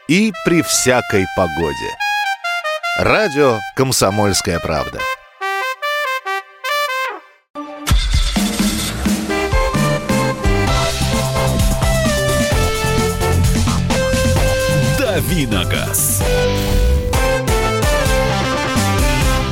и 0.08 0.32
при 0.44 0.62
всякой 0.62 1.26
погоде. 1.36 1.74
Радио 2.98 3.60
«Комсомольская 3.74 4.58
правда». 4.58 5.00
Давиногаз. 15.28 16.22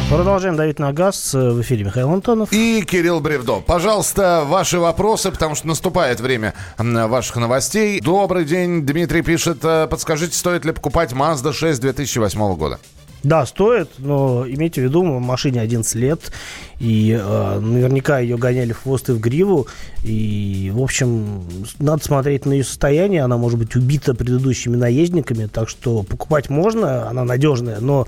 Продолжаем 0.09 0.56
давить 0.56 0.78
на 0.78 0.92
газ. 0.95 1.35
В 1.35 1.61
эфире 1.61 1.85
Михаил 1.85 2.11
Антонов. 2.12 2.50
И 2.50 2.83
Кирилл 2.83 3.21
Бревдо. 3.21 3.61
Пожалуйста, 3.61 4.45
ваши 4.47 4.78
вопросы, 4.78 5.30
потому 5.30 5.54
что 5.54 5.66
наступает 5.66 6.21
время 6.21 6.54
ваших 6.78 7.37
новостей. 7.37 8.00
Добрый 8.00 8.47
день, 8.47 8.87
Дмитрий 8.87 9.21
пишет. 9.21 9.59
э, 9.64 9.87
Подскажите, 9.87 10.35
стоит 10.35 10.64
ли 10.64 10.73
покупать 10.73 11.12
Mazda 11.12 11.52
6 11.52 11.78
2008 11.80 12.54
года? 12.56 12.78
Да, 13.26 13.45
стоит, 13.45 13.90
но 13.99 14.47
имейте 14.47 14.80
в 14.80 14.85
виду, 14.85 15.02
машине 15.02 15.61
11 15.61 15.97
лет, 15.97 16.30
и 16.78 17.11
э, 17.21 17.59
наверняка 17.59 18.21
ее 18.21 18.37
гоняли 18.37 18.73
в 18.73 18.85
хвост 18.85 19.09
и 19.09 19.12
в 19.12 19.18
гриву, 19.18 19.66
и, 20.04 20.71
в 20.73 20.80
общем, 20.80 21.42
надо 21.80 22.04
смотреть 22.04 22.47
на 22.47 22.52
ее 22.52 22.62
состояние, 22.62 23.25
она 23.25 23.37
может 23.37 23.59
быть 23.59 23.75
убита 23.75 24.14
предыдущими 24.14 24.76
наездниками, 24.76 25.47
так 25.47 25.68
что 25.68 26.04
покупать 26.04 26.50
можно, 26.50 27.09
она 27.09 27.25
надежная, 27.25 27.80
но 27.80 28.06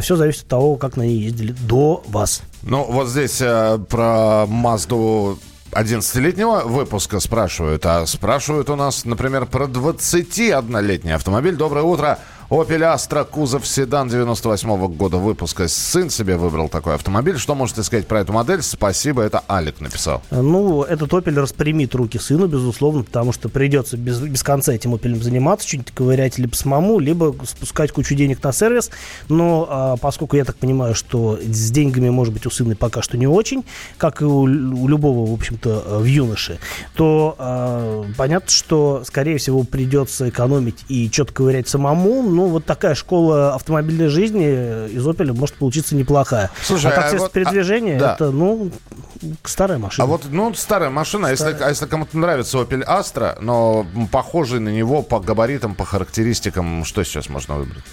все 0.00 0.16
зависит 0.16 0.42
от 0.42 0.48
того, 0.48 0.74
как 0.74 0.96
на 0.96 1.02
ней 1.02 1.20
ездили 1.20 1.54
до 1.68 2.02
вас. 2.08 2.42
Ну, 2.62 2.82
вот 2.90 3.08
здесь 3.08 3.40
э, 3.40 3.78
про 3.88 4.46
Mazda 4.48 5.38
11-летнего 5.70 6.62
выпуска 6.64 7.20
спрашивают, 7.20 7.84
а 7.86 8.04
спрашивают 8.06 8.70
у 8.70 8.76
нас, 8.76 9.04
например, 9.04 9.46
про 9.46 9.66
21-летний 9.66 11.12
автомобиль. 11.12 11.54
Доброе 11.54 11.84
утро. 11.84 12.18
Opel 12.48 12.82
Astra, 12.94 13.24
кузов 13.24 13.66
седан 13.66 14.08
98 14.08 14.86
года 14.94 15.16
выпуска. 15.16 15.66
Сын 15.66 16.10
себе 16.10 16.36
выбрал 16.36 16.68
такой 16.68 16.94
автомобиль. 16.94 17.38
Что 17.38 17.56
можете 17.56 17.82
сказать 17.82 18.06
про 18.06 18.20
эту 18.20 18.32
модель? 18.32 18.62
Спасибо, 18.62 19.22
это 19.22 19.42
Алик 19.48 19.80
написал. 19.80 20.22
Ну, 20.30 20.84
этот 20.84 21.12
Opel 21.12 21.40
распрямит 21.40 21.96
руки 21.96 22.20
сыну, 22.20 22.46
безусловно, 22.46 23.02
потому 23.02 23.32
что 23.32 23.48
придется 23.48 23.96
без, 23.96 24.20
без 24.20 24.44
конца 24.44 24.72
этим 24.72 24.94
Opel 24.94 25.20
заниматься, 25.20 25.66
что-нибудь 25.66 25.92
ковырять 25.92 26.38
либо 26.38 26.54
самому, 26.54 27.00
либо 27.00 27.34
спускать 27.44 27.90
кучу 27.90 28.14
денег 28.14 28.40
на 28.44 28.52
сервис. 28.52 28.90
Но 29.28 29.66
а, 29.68 29.96
поскольку 29.96 30.36
я 30.36 30.44
так 30.44 30.54
понимаю, 30.54 30.94
что 30.94 31.40
с 31.42 31.70
деньгами, 31.72 32.10
может 32.10 32.32
быть, 32.32 32.46
у 32.46 32.50
сына 32.50 32.76
пока 32.76 33.02
что 33.02 33.18
не 33.18 33.26
очень, 33.26 33.64
как 33.98 34.22
и 34.22 34.24
у, 34.24 34.42
у 34.42 34.86
любого, 34.88 35.28
в 35.28 35.34
общем-то, 35.34 35.98
в 35.98 36.04
юноше, 36.04 36.60
то 36.94 37.34
а, 37.40 38.04
понятно, 38.16 38.50
что, 38.52 39.02
скорее 39.04 39.38
всего, 39.38 39.64
придется 39.64 40.28
экономить 40.28 40.84
и 40.88 41.10
что-то 41.12 41.32
ковырять 41.32 41.68
самому, 41.68 42.35
ну, 42.36 42.46
вот 42.48 42.64
такая 42.64 42.94
школа 42.94 43.54
автомобильной 43.54 44.08
жизни 44.08 44.44
из 44.90 45.06
Opel 45.06 45.32
может 45.32 45.56
получиться 45.56 45.96
неплохая. 45.96 46.50
Слушай, 46.62 46.92
а 46.92 46.94
как 46.94 47.04
а 47.06 47.08
средство 47.08 47.26
вот, 47.26 47.32
передвижения, 47.32 47.96
а, 47.96 48.00
да. 48.00 48.14
это, 48.14 48.30
ну, 48.30 48.70
старая 49.44 49.78
машина. 49.78 50.04
А 50.04 50.06
вот, 50.06 50.26
ну, 50.30 50.52
старая 50.54 50.90
машина, 50.90 51.28
а 51.28 51.34
Старая. 51.34 51.54
Если, 51.54 51.64
а 51.64 51.68
если 51.70 51.86
кому-то 51.86 52.18
нравится 52.18 52.58
Opel 52.58 52.86
Astra, 52.86 53.38
но 53.40 53.86
похожий 54.12 54.60
на 54.60 54.68
него 54.68 55.02
по 55.02 55.18
габаритам, 55.18 55.74
по 55.74 55.84
характеристикам, 55.84 56.84
что 56.84 57.02
сейчас 57.04 57.28
можно 57.30 57.56
выбрать? 57.56 57.84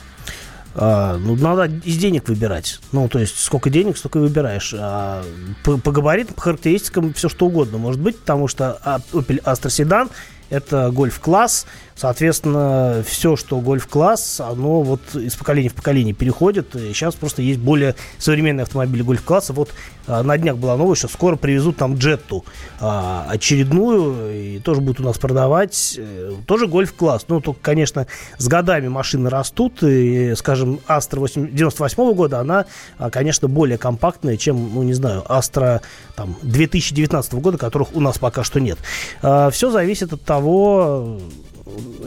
А, 0.75 1.17
ну, 1.17 1.35
надо 1.35 1.65
из 1.65 1.97
денег 1.97 2.27
выбирать. 2.27 2.79
Ну, 2.91 3.07
то 3.07 3.19
есть, 3.19 3.39
сколько 3.39 3.69
денег, 3.69 3.97
столько 3.97 4.19
и 4.19 4.23
выбираешь. 4.23 4.73
А, 4.77 5.23
по, 5.63 5.77
по 5.77 5.91
габаритам, 5.91 6.35
по 6.35 6.41
характеристикам 6.41 7.13
все 7.13 7.29
что 7.29 7.45
угодно 7.45 7.77
может 7.77 8.01
быть, 8.01 8.19
потому 8.19 8.47
что 8.47 8.79
а, 8.83 8.99
Opel 9.13 9.41
Astra 9.43 9.69
Sedan 9.69 10.11
это 10.49 10.91
гольф-класс, 10.91 11.65
соответственно, 11.95 13.03
все, 13.05 13.35
что 13.35 13.59
гольф-класс, 13.59 14.41
оно 14.41 14.81
вот 14.81 15.15
из 15.15 15.35
поколения 15.35 15.69
в 15.69 15.73
поколение 15.73 16.13
переходит, 16.13 16.75
и 16.75 16.93
сейчас 16.93 17.15
просто 17.15 17.41
есть 17.41 17.59
более 17.59 17.95
современные 18.17 18.63
автомобили 18.63 19.01
гольф-класса, 19.01 19.53
вот 19.53 19.71
а, 20.05 20.23
на 20.23 20.37
днях 20.37 20.57
была 20.57 20.75
новость, 20.75 20.99
что 20.99 21.07
скоро 21.07 21.35
привезут 21.35 21.77
там 21.77 21.95
джетту 21.95 22.43
а, 22.79 23.25
очередную, 23.29 24.33
и 24.33 24.59
тоже 24.59 24.81
будут 24.81 24.99
у 24.99 25.03
нас 25.03 25.17
продавать, 25.17 25.95
э, 25.97 26.33
тоже 26.45 26.67
гольф-класс, 26.67 27.25
ну, 27.29 27.39
только, 27.39 27.59
конечно, 27.61 28.07
с 28.37 28.47
годами 28.47 28.87
машины 28.87 29.29
растут, 29.29 29.81
и, 29.83 30.33
скажем, 30.35 30.79
8 30.87 31.55
98 31.55 32.13
года, 32.13 32.39
она, 32.39 32.65
а, 32.97 33.09
конечно, 33.09 33.47
более 33.47 33.77
компактная, 33.77 34.35
чем, 34.37 34.73
ну, 34.73 34.83
не 34.83 34.93
знаю, 34.93 35.23
Astra 35.29 35.81
там, 36.15 36.35
2019 36.41 37.33
года, 37.35 37.57
которых 37.57 37.95
у 37.95 38.01
нас 38.01 38.17
пока 38.17 38.43
что 38.43 38.59
нет. 38.59 38.77
Все 39.21 39.71
зависит 39.71 40.13
от 40.13 40.21
того, 40.23 41.19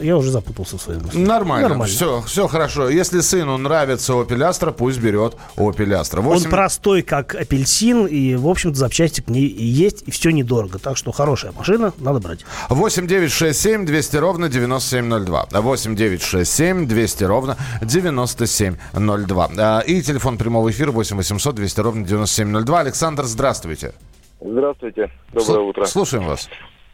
я 0.01 0.15
уже 0.17 0.31
запутался 0.31 0.77
в 0.77 0.81
своем 0.81 1.01
мысли. 1.03 1.17
Нормально, 1.19 1.69
Нормально. 1.69 1.93
Все, 1.93 2.21
все 2.21 2.47
хорошо. 2.47 2.89
Если 2.89 3.21
сыну 3.21 3.57
нравится 3.57 4.13
Opel 4.13 4.37
Astra, 4.49 4.71
пусть 4.71 4.99
берет 4.99 5.35
Opel 5.55 5.87
Astra. 5.99 6.19
Он 6.19 6.25
Восемь- 6.25 6.49
простой, 6.49 7.01
как 7.01 7.33
апельсин, 7.35 8.05
и, 8.05 8.35
в 8.35 8.47
общем-то, 8.47 8.77
запчасти 8.77 9.21
к 9.21 9.29
ней 9.29 9.47
и 9.47 9.63
есть, 9.65 10.03
и 10.05 10.11
все 10.11 10.29
недорого. 10.29 10.77
Так 10.79 10.95
что 10.97 11.11
хорошая 11.11 11.51
машина, 11.53 11.93
надо 11.97 12.19
брать. 12.19 12.41
8 12.69 13.07
9 13.07 13.31
6 13.31 13.59
7 13.59 13.85
200 13.85 14.15
ровно 14.17 14.49
9702. 14.49 15.47
8 15.51 15.95
9 15.95 16.21
6 16.21 16.51
7 16.51 16.87
200 16.87 17.23
ровно 17.23 17.57
9702. 17.81 19.49
А, 19.57 19.79
И 19.81 20.01
телефон 20.01 20.37
прямого 20.37 20.69
эфира 20.69 20.91
8 20.91 21.17
800 21.17 21.55
200 21.55 21.79
ровно 21.79 22.05
9702. 22.05 22.79
Александр, 22.79 23.23
здравствуйте. 23.25 23.93
Здравствуйте, 24.39 25.09
доброе 25.33 25.45
Слу- 25.57 25.69
утро. 25.69 25.85
Слушаем 25.85 26.25
вас. 26.27 26.47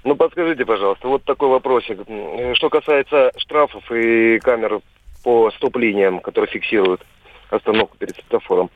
Ну, 0.03 0.15
подскажите, 0.15 0.65
пожалуйста, 0.65 1.07
вот 1.07 1.23
такой 1.23 1.49
вопросик. 1.49 1.99
М, 2.07 2.55
Что 2.55 2.69
касается 2.69 3.31
штрафов 3.37 3.89
и 3.91 4.39
камер 4.39 4.81
по 5.23 5.49
стоп-линиям, 5.51 6.19
которые 6.19 6.51
фиксируют 6.51 7.01
остановку 7.49 7.95
перед 7.97 8.15
светофором. 8.15 8.69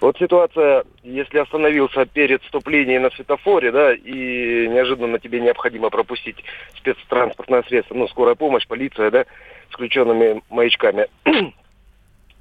Вот 0.00 0.16
ситуация, 0.18 0.84
если 1.02 1.38
остановился 1.38 2.06
перед 2.06 2.42
стоп-линией 2.44 2.98
на 2.98 3.10
светофоре, 3.10 3.70
да, 3.70 3.92
и 3.92 4.68
неожиданно 4.68 5.18
тебе 5.18 5.40
необходимо 5.40 5.90
пропустить 5.90 6.42
спецтранспортное 6.76 7.62
средство, 7.64 7.94
ну, 7.94 8.08
скорая 8.08 8.34
помощь, 8.34 8.66
полиция, 8.66 9.10
да, 9.10 9.24
с 9.70 9.74
включенными 9.74 10.42
маячками. 10.50 11.08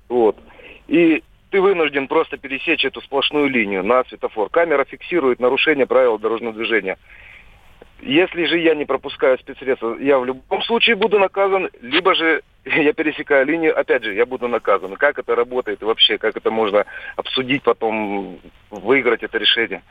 вот. 0.09 0.37
И 0.87 1.23
ты 1.51 1.61
вынужден 1.61 2.07
просто 2.07 2.37
пересечь 2.37 2.85
эту 2.85 3.01
сплошную 3.01 3.49
линию 3.49 3.83
на 3.83 4.03
светофор. 4.05 4.49
Камера 4.49 4.85
фиксирует 4.85 5.39
нарушение 5.39 5.85
правил 5.85 6.17
дорожного 6.17 6.53
движения. 6.53 6.97
Если 8.01 8.45
же 8.45 8.57
я 8.57 8.73
не 8.75 8.85
пропускаю 8.85 9.37
спецсредства, 9.37 9.95
я 9.99 10.17
в 10.17 10.25
любом 10.25 10.63
случае 10.63 10.95
буду 10.95 11.19
наказан, 11.19 11.69
либо 11.81 12.15
же 12.15 12.41
я 12.65 12.93
пересекаю 12.93 13.45
линию, 13.45 13.77
опять 13.77 14.03
же, 14.03 14.13
я 14.13 14.25
буду 14.25 14.47
наказан. 14.47 14.95
Как 14.95 15.17
это 15.17 15.35
работает 15.35 15.81
вообще, 15.81 16.17
как 16.17 16.37
это 16.37 16.51
можно 16.51 16.85
обсудить 17.15 17.63
потом, 17.63 18.39
выиграть 18.69 19.23
это 19.23 19.37
решение? 19.37 19.81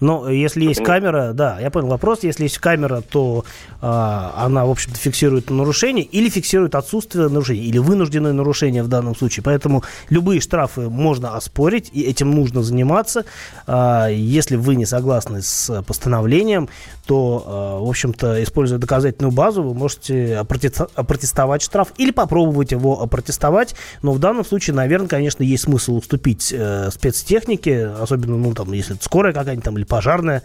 Но 0.00 0.30
если 0.30 0.64
есть 0.64 0.80
Ну. 0.80 0.86
камера, 0.86 1.32
да, 1.34 1.58
я 1.60 1.70
понял 1.70 1.88
вопрос. 1.88 2.20
Если 2.22 2.44
есть 2.44 2.58
камера, 2.58 3.02
то 3.02 3.44
а, 3.82 4.32
она, 4.38 4.64
в 4.64 4.70
общем-то, 4.70 4.98
фиксирует 4.98 5.50
нарушение 5.50 6.04
или 6.04 6.30
фиксирует 6.30 6.74
отсутствие 6.74 7.28
нарушения, 7.28 7.62
или 7.62 7.78
вынужденное 7.78 8.32
нарушение 8.32 8.82
в 8.82 8.88
данном 8.88 9.14
случае. 9.14 9.42
Поэтому 9.44 9.84
любые 10.08 10.40
штрафы 10.40 10.88
можно 10.88 11.36
оспорить, 11.36 11.90
и 11.92 12.02
этим 12.02 12.30
нужно 12.30 12.62
заниматься. 12.62 13.26
А, 13.66 14.08
если 14.08 14.56
вы 14.56 14.76
не 14.76 14.86
согласны 14.86 15.42
с 15.42 15.82
постановлением, 15.82 16.70
то, 17.06 17.44
а, 17.46 17.80
в 17.80 17.88
общем-то, 17.88 18.42
используя 18.42 18.78
доказательную 18.78 19.32
базу, 19.32 19.62
вы 19.62 19.74
можете 19.74 20.36
опротестовать 20.38 21.62
штраф 21.62 21.92
или 21.98 22.10
попробовать 22.20 22.72
его 22.72 23.00
опротестовать. 23.00 23.74
Но 24.02 24.12
в 24.12 24.18
данном 24.18 24.44
случае, 24.44 24.74
наверное, 24.74 25.08
конечно, 25.08 25.42
есть 25.42 25.64
смысл 25.64 25.96
уступить 25.96 26.52
э, 26.56 26.90
спецтехнике, 26.92 27.86
особенно, 27.86 28.36
ну, 28.36 28.54
там, 28.54 28.72
если 28.72 28.94
это 28.94 29.04
скорая 29.04 29.32
какая-нибудь 29.32 29.64
там 29.64 29.78
или 29.78 29.84
пожарная, 29.84 30.42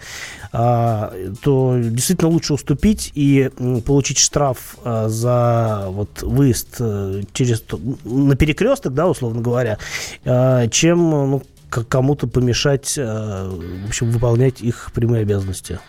а, 0.52 1.14
то 1.42 1.78
действительно 1.78 2.30
лучше 2.30 2.54
уступить 2.54 3.12
и 3.16 3.52
м, 3.60 3.82
получить 3.82 4.18
штраф 4.18 4.78
а, 4.84 5.10
за 5.10 5.88
вот 5.90 6.22
выезд 6.22 6.76
э, 6.80 7.24
через 7.34 7.64
на 8.04 8.36
перекресток, 8.36 8.94
да, 8.94 9.08
условно 9.08 9.42
говоря, 9.42 9.78
а, 10.26 10.68
чем 10.68 11.10
ну, 11.10 11.44
кому-то 11.70 12.28
помешать, 12.28 12.98
э, 12.98 13.04
в 13.04 13.88
общем, 13.88 14.12
выполнять 14.12 14.62
их 14.62 14.92
прямые 14.94 15.24
обязанности. 15.24 15.80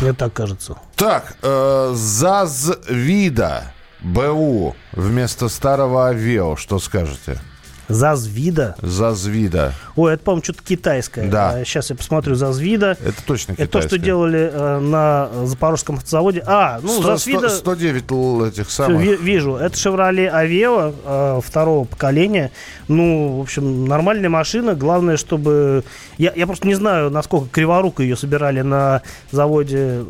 Мне 0.00 0.12
так 0.12 0.32
кажется. 0.32 0.76
Так, 0.96 1.36
э, 1.42 1.92
ЗАЗ-ВИДа 1.94 3.72
БУ 4.00 4.74
вместо 4.92 5.48
старого 5.48 6.08
Авео. 6.08 6.56
Что 6.56 6.78
скажете? 6.78 7.40
ЗАЗ-вида. 7.88 8.76
ЗАЗ-ВИДа. 8.82 9.72
Ой, 9.96 10.14
это, 10.14 10.22
по-моему, 10.24 10.42
что-то 10.44 10.62
китайское. 10.62 11.28
Да. 11.30 11.64
сейчас 11.64 11.90
я 11.90 11.96
посмотрю 11.96 12.34
ЗАЗ-вида. 12.34 12.96
Это 13.04 13.22
точно 13.24 13.52
Это 13.52 13.66
то, 13.68 13.78
что 13.80 13.88
китайское. 13.90 13.98
делали 14.00 14.50
э, 14.52 14.78
на 14.80 15.28
Запорожском 15.44 15.96
автозаводе. 15.96 16.42
А, 16.46 16.80
ну, 16.82 16.88
Сто- 17.00 17.02
ЗАЗ-вида... 17.02 17.48
сто- 17.48 17.74
109 17.74 18.10
л- 18.10 18.44
этих 18.46 18.70
самых. 18.70 19.00
ви- 19.02 19.16
вижу. 19.16 19.56
Это 19.56 19.74
Chevrolet 19.76 20.32
Aveo 20.32 20.94
э, 21.04 21.40
второго 21.44 21.84
поколения. 21.84 22.50
Ну, 22.88 23.38
в 23.38 23.40
общем, 23.42 23.86
нормальная 23.86 24.28
машина. 24.30 24.74
Главное, 24.74 25.16
чтобы... 25.16 25.84
Я, 26.18 26.32
я 26.34 26.46
просто 26.46 26.66
не 26.66 26.74
знаю, 26.74 27.10
насколько 27.10 27.48
криворуко 27.50 28.02
ее 28.02 28.16
собирали 28.16 28.60
на 28.62 29.02
заводе 29.30 30.04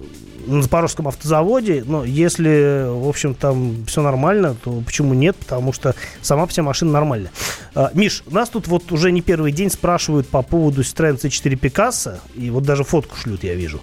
на 0.47 0.63
Запорожском 0.63 1.09
автозаводе, 1.09 1.83
но 1.85 2.05
если, 2.05 2.87
в 2.89 3.09
общем, 3.09 3.35
там 3.35 3.85
все 3.87 4.01
нормально, 4.01 4.55
то 4.63 4.81
почему 4.87 5.13
нет? 5.13 5.35
Потому 5.35 5.73
что 5.73 5.97
сама 6.23 6.47
вся 6.47 6.63
машина 6.63 6.93
нормальная. 6.93 7.33
А, 7.77 7.91
Миш, 7.93 8.23
нас 8.27 8.49
тут 8.49 8.69
вот 8.69 8.91
уже 8.91 9.13
не 9.13 9.21
первый 9.21 9.53
день 9.53 9.71
спрашивают 9.71 10.27
по 10.27 10.41
поводу 10.41 10.81
Citroёn 10.81 11.21
C4 11.21 11.61
Picasso, 11.61 12.19
и 12.35 12.49
вот 12.49 12.65
даже 12.65 12.85
фотку 12.85 13.17
шлют, 13.17 13.45
я 13.45 13.55
вижу, 13.55 13.83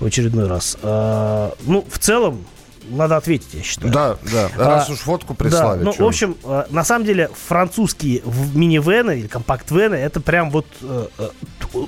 в 0.00 0.06
очередной 0.06 0.48
раз. 0.48 0.78
А, 0.82 1.52
ну, 1.66 1.84
в 1.86 1.98
целом, 1.98 2.46
надо 2.88 3.18
ответить, 3.18 3.52
я 3.52 3.62
считаю. 3.62 3.92
Да, 3.92 4.16
да. 4.32 4.48
Раз 4.56 4.88
А, 4.88 4.92
уж 4.92 4.98
фотку 5.00 5.34
прислали. 5.34 5.80
Да, 5.80 5.84
ну, 5.84 5.92
в 5.92 6.08
общем, 6.08 6.36
на 6.70 6.82
самом 6.82 7.04
деле, 7.04 7.28
французские 7.46 8.22
минивены 8.54 9.18
или 9.18 9.26
компакт-вены 9.26 9.96
это 9.96 10.20
прям 10.22 10.50
вот, 10.50 10.66
э, 10.80 11.06
э, 11.18 11.28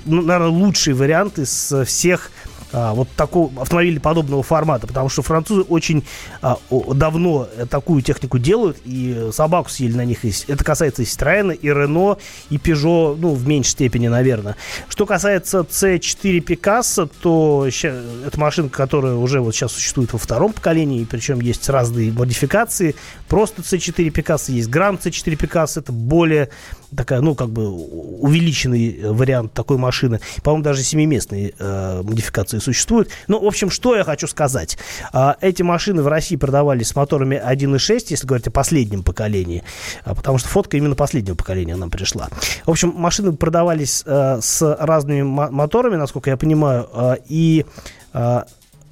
ну, 0.05 0.23
наверное, 0.23 0.49
лучший 0.49 0.93
вариант 0.93 1.39
из 1.39 1.73
всех 1.87 2.31
а, 2.73 2.93
вот 2.95 3.09
такого 3.17 3.63
автомобиля 3.63 4.01
подобного 4.01 4.43
формата, 4.43 4.87
потому 4.87 5.09
что 5.09 5.23
французы 5.23 5.63
очень 5.63 6.05
а, 6.43 6.59
давно 6.71 7.49
э, 7.57 7.67
такую 7.67 8.03
технику 8.03 8.39
делают, 8.39 8.79
и 8.85 9.31
собаку 9.33 9.71
съели 9.71 9.97
на 9.97 10.05
них. 10.05 10.19
Это 10.49 10.65
касается 10.65 11.03
и 11.03 11.05
Citroёn, 11.05 11.55
и 11.55 11.69
Renault, 11.69 12.19
и 12.51 12.57
Peugeot, 12.57 13.17
ну, 13.19 13.35
в 13.35 13.47
меньшей 13.47 13.71
степени, 13.71 14.09
наверное. 14.09 14.57
Что 14.89 15.07
касается 15.07 15.61
C4 15.61 16.45
Picasso, 16.45 17.11
то 17.23 17.67
это 18.27 18.39
машинка, 18.39 18.77
которая 18.77 19.15
уже 19.15 19.41
вот 19.41 19.55
сейчас 19.55 19.73
существует 19.73 20.13
во 20.13 20.19
втором 20.19 20.53
поколении, 20.53 21.05
причем 21.05 21.41
есть 21.41 21.69
разные 21.69 22.13
модификации. 22.13 22.95
Просто 23.29 23.63
C4 23.63 24.11
Picasso 24.13 24.53
есть 24.53 24.69
Grand 24.69 25.01
C4 25.01 25.37
Picasso, 25.37 25.81
это 25.81 25.93
более 25.93 26.51
такая, 26.97 27.21
ну, 27.21 27.35
как 27.35 27.51
бы 27.51 27.69
увеличенный 27.69 28.99
э, 29.01 29.13
вариант 29.13 29.53
такой 29.53 29.77
машины. 29.77 30.21
По-моему, 30.43 30.65
даже 30.65 30.83
семиместные 30.83 31.53
э, 31.59 32.03
модификации 32.03 32.58
и 32.59 32.61
существует. 32.61 33.11
Ну, 33.27 33.41
в 33.41 33.47
общем, 33.47 33.71
что 33.71 33.97
я 33.97 34.05
хочу 34.05 34.27
сказать. 34.27 34.79
А, 35.13 35.37
эти 35.41 35.63
машины 35.63 36.03
в 36.03 36.09
России 36.09 36.37
продавались 36.37 36.89
с 36.89 36.97
моторами 36.97 37.41
1.6, 37.43 38.07
если 38.09 38.27
говорить 38.27 38.47
о 38.47 38.51
последнем 38.51 39.03
поколении, 39.03 39.65
а, 40.05 40.15
потому 40.15 40.39
что 40.39 40.49
фотка 40.49 40.77
именно 40.77 40.95
последнего 40.95 41.35
поколения 41.35 41.77
нам 41.77 41.91
пришла. 41.91 42.29
В 42.67 42.71
общем, 42.71 42.93
машины 42.95 43.33
продавались 43.35 44.03
а, 44.07 44.41
с 44.41 44.77
разными 44.79 45.23
моторами, 45.23 45.97
насколько 45.97 46.31
я 46.31 46.37
понимаю, 46.37 46.89
и 47.27 47.65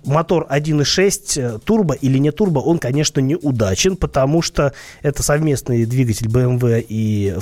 мотор 0.06 0.46
1.6 0.48 1.40
э, 1.40 1.58
турбо 1.58 1.94
или 1.94 2.18
не 2.18 2.30
турбо, 2.30 2.60
он, 2.60 2.78
конечно, 2.78 3.20
неудачен, 3.20 3.96
потому 3.96 4.42
что 4.42 4.72
это 5.02 5.22
совместный 5.22 5.84
двигатель 5.84 6.26
BMW 6.26 6.84
и 6.88 7.34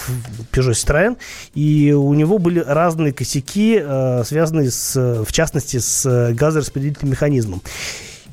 Peugeot 0.52 0.72
Citroën, 0.72 1.16
и 1.54 1.92
у 1.92 2.12
него 2.14 2.38
были 2.38 2.60
разные 2.60 3.12
косяки, 3.12 3.78
э, 3.80 4.22
связанные, 4.24 4.70
с, 4.70 5.24
в 5.24 5.32
частности, 5.32 5.78
с 5.78 6.32
газораспределительным 6.32 7.12
механизмом. 7.12 7.62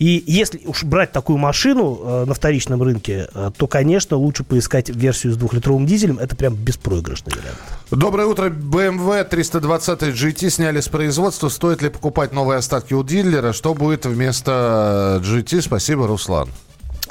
И 0.01 0.23
если 0.25 0.59
уж 0.65 0.83
брать 0.83 1.11
такую 1.11 1.37
машину 1.37 1.99
э, 2.03 2.25
на 2.25 2.33
вторичном 2.33 2.81
рынке, 2.81 3.27
э, 3.35 3.51
то, 3.55 3.67
конечно, 3.67 4.17
лучше 4.17 4.43
поискать 4.43 4.89
версию 4.89 5.33
с 5.33 5.37
двухлитровым 5.37 5.85
дизелем. 5.85 6.17
Это 6.17 6.35
прям 6.35 6.55
беспроигрышный 6.55 7.33
вариант. 7.33 7.59
Доброе 7.91 8.25
утро. 8.25 8.49
BMW 8.49 9.23
320 9.23 10.01
GT 10.01 10.49
сняли 10.49 10.79
с 10.79 10.87
производства. 10.87 11.49
Стоит 11.49 11.83
ли 11.83 11.89
покупать 11.89 12.33
новые 12.33 12.57
остатки 12.57 12.95
у 12.95 13.03
дилера? 13.03 13.53
Что 13.53 13.75
будет 13.75 14.07
вместо 14.07 15.21
GT? 15.23 15.61
Спасибо, 15.61 16.07
Руслан. 16.07 16.49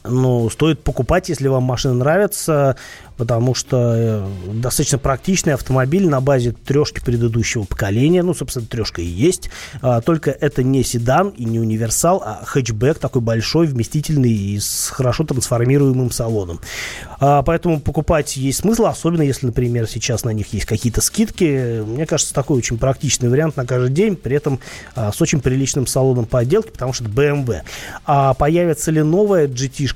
Ну, 0.05 0.49
стоит 0.51 0.83
покупать, 0.83 1.29
если 1.29 1.49
вам 1.49 1.65
машина 1.65 1.95
нравится 1.95 2.77
потому 3.21 3.55
что 3.55 3.77
э, 3.95 4.27
достаточно 4.55 4.97
практичный 4.97 5.53
автомобиль 5.53 6.09
на 6.09 6.23
базе 6.23 6.53
трешки 6.53 7.01
предыдущего 7.05 7.65
поколения. 7.65 8.23
Ну, 8.23 8.33
собственно, 8.33 8.65
трешка 8.65 9.03
и 9.03 9.05
есть. 9.05 9.51
А, 9.83 10.01
только 10.01 10.31
это 10.31 10.63
не 10.63 10.83
седан 10.83 11.29
и 11.29 11.45
не 11.45 11.61
универсал, 11.61 12.23
а 12.25 12.43
хэтчбэк 12.47 12.99
такой 12.99 13.21
большой, 13.21 13.67
вместительный 13.67 14.33
и 14.33 14.59
с 14.59 14.89
хорошо 14.89 15.25
трансформируемым 15.25 16.11
салоном. 16.11 16.61
А, 17.19 17.43
поэтому 17.43 17.79
покупать 17.79 18.39
есть 18.39 18.61
смысл, 18.61 18.87
особенно 18.87 19.21
если, 19.21 19.45
например, 19.45 19.87
сейчас 19.87 20.25
на 20.25 20.31
них 20.31 20.55
есть 20.55 20.65
какие-то 20.65 21.03
скидки. 21.03 21.83
Мне 21.83 22.07
кажется, 22.07 22.33
такой 22.33 22.57
очень 22.57 22.79
практичный 22.79 23.29
вариант 23.29 23.55
на 23.59 23.67
каждый 23.67 23.91
день, 23.91 24.17
при 24.17 24.35
этом 24.35 24.61
а, 24.95 25.13
с 25.13 25.21
очень 25.21 25.43
приличным 25.43 25.87
салоном 25.87 26.25
по 26.25 26.39
отделке, 26.39 26.71
потому 26.71 26.95
что 26.95 27.05
это 27.05 27.13
BMW. 27.13 27.61
А 28.07 28.33
появится 28.33 28.91
ли 28.91 29.03
новая 29.03 29.47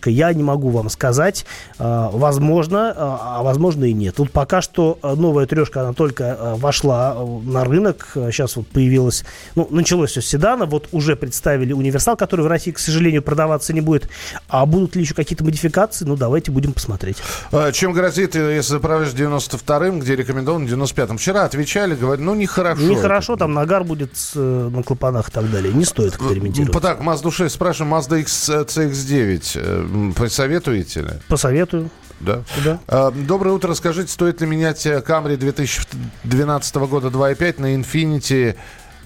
GT-шка, 0.05 0.11
я 0.11 0.33
не 0.33 0.43
могу 0.43 0.71
вам 0.71 0.89
сказать. 0.89 1.47
Возможно, 1.79 2.95
а 2.97 3.43
возможно 3.43 3.85
и 3.85 3.93
нет. 3.93 4.17
Тут 4.17 4.31
пока 4.31 4.63
что 4.63 4.99
э, 5.03 5.15
новая 5.15 5.47
трешка, 5.47 5.83
она 5.83 5.93
только 5.93 6.25
э, 6.25 6.55
вошла 6.57 7.15
э, 7.17 7.41
на 7.45 7.65
рынок, 7.65 8.09
сейчас 8.15 8.57
вот 8.57 8.67
появилась, 8.69 9.25
ну, 9.55 9.67
началось 9.71 10.11
все 10.11 10.21
с 10.21 10.27
седана, 10.27 10.67
вот 10.67 10.89
уже 10.93 11.17
представили 11.17 11.73
универсал, 11.73 12.17
который 12.17 12.43
в 12.43 12.49
России, 12.49 12.71
к 12.71 12.79
сожалению, 12.79 13.23
продаваться 13.23 13.73
не 13.73 13.81
будет. 13.81 14.09
А 14.49 14.67
будут 14.67 14.97
ли 14.97 15.03
еще 15.03 15.15
какие-то 15.15 15.45
модификации? 15.45 16.05
Ну, 16.05 16.17
давайте 16.17 16.51
будем 16.51 16.73
посмотреть. 16.73 17.19
А 17.53 17.73
чем 17.73 17.93
грозит, 17.93 18.35
если 18.35 18.73
заправишь 18.73 19.09
92-м, 19.09 20.01
где 20.01 20.17
рекомендован 20.17 20.67
95-м? 20.67 21.19
Вчера 21.19 21.45
отвечали, 21.45 21.95
говорят, 21.95 22.21
ну, 22.21 22.35
нехорошо. 22.35 22.83
Нехорошо, 22.83 23.37
там 23.37 23.55
нагар 23.55 23.85
будет 23.85 24.13
на 24.35 24.83
клапанах 24.83 25.29
и 25.29 25.33
так 25.33 25.51
далее. 25.51 25.73
Не 25.73 25.85
стоит 25.85 26.15
экспериментировать. 26.15 26.83
Так, 26.83 27.01
Mazda 27.01 27.31
6 27.31 27.55
спрашиваем, 27.55 27.95
Mazda 27.95 28.21
X, 28.21 28.51
CX-9, 28.51 29.84
посоветуете 30.17 31.01
ли? 31.01 31.11
Посоветую. 31.29 31.91
Да. 32.21 32.43
да. 32.65 32.79
А, 32.89 33.11
доброе 33.11 33.51
утро. 33.51 33.75
Скажите, 33.75 34.11
стоит 34.11 34.41
ли 34.41 34.47
менять 34.47 34.87
Camry 34.87 35.37
2012 35.37 36.77
года 36.77 37.09
2.5 37.09 37.61
на 37.61 37.75
Infiniti 37.75 38.57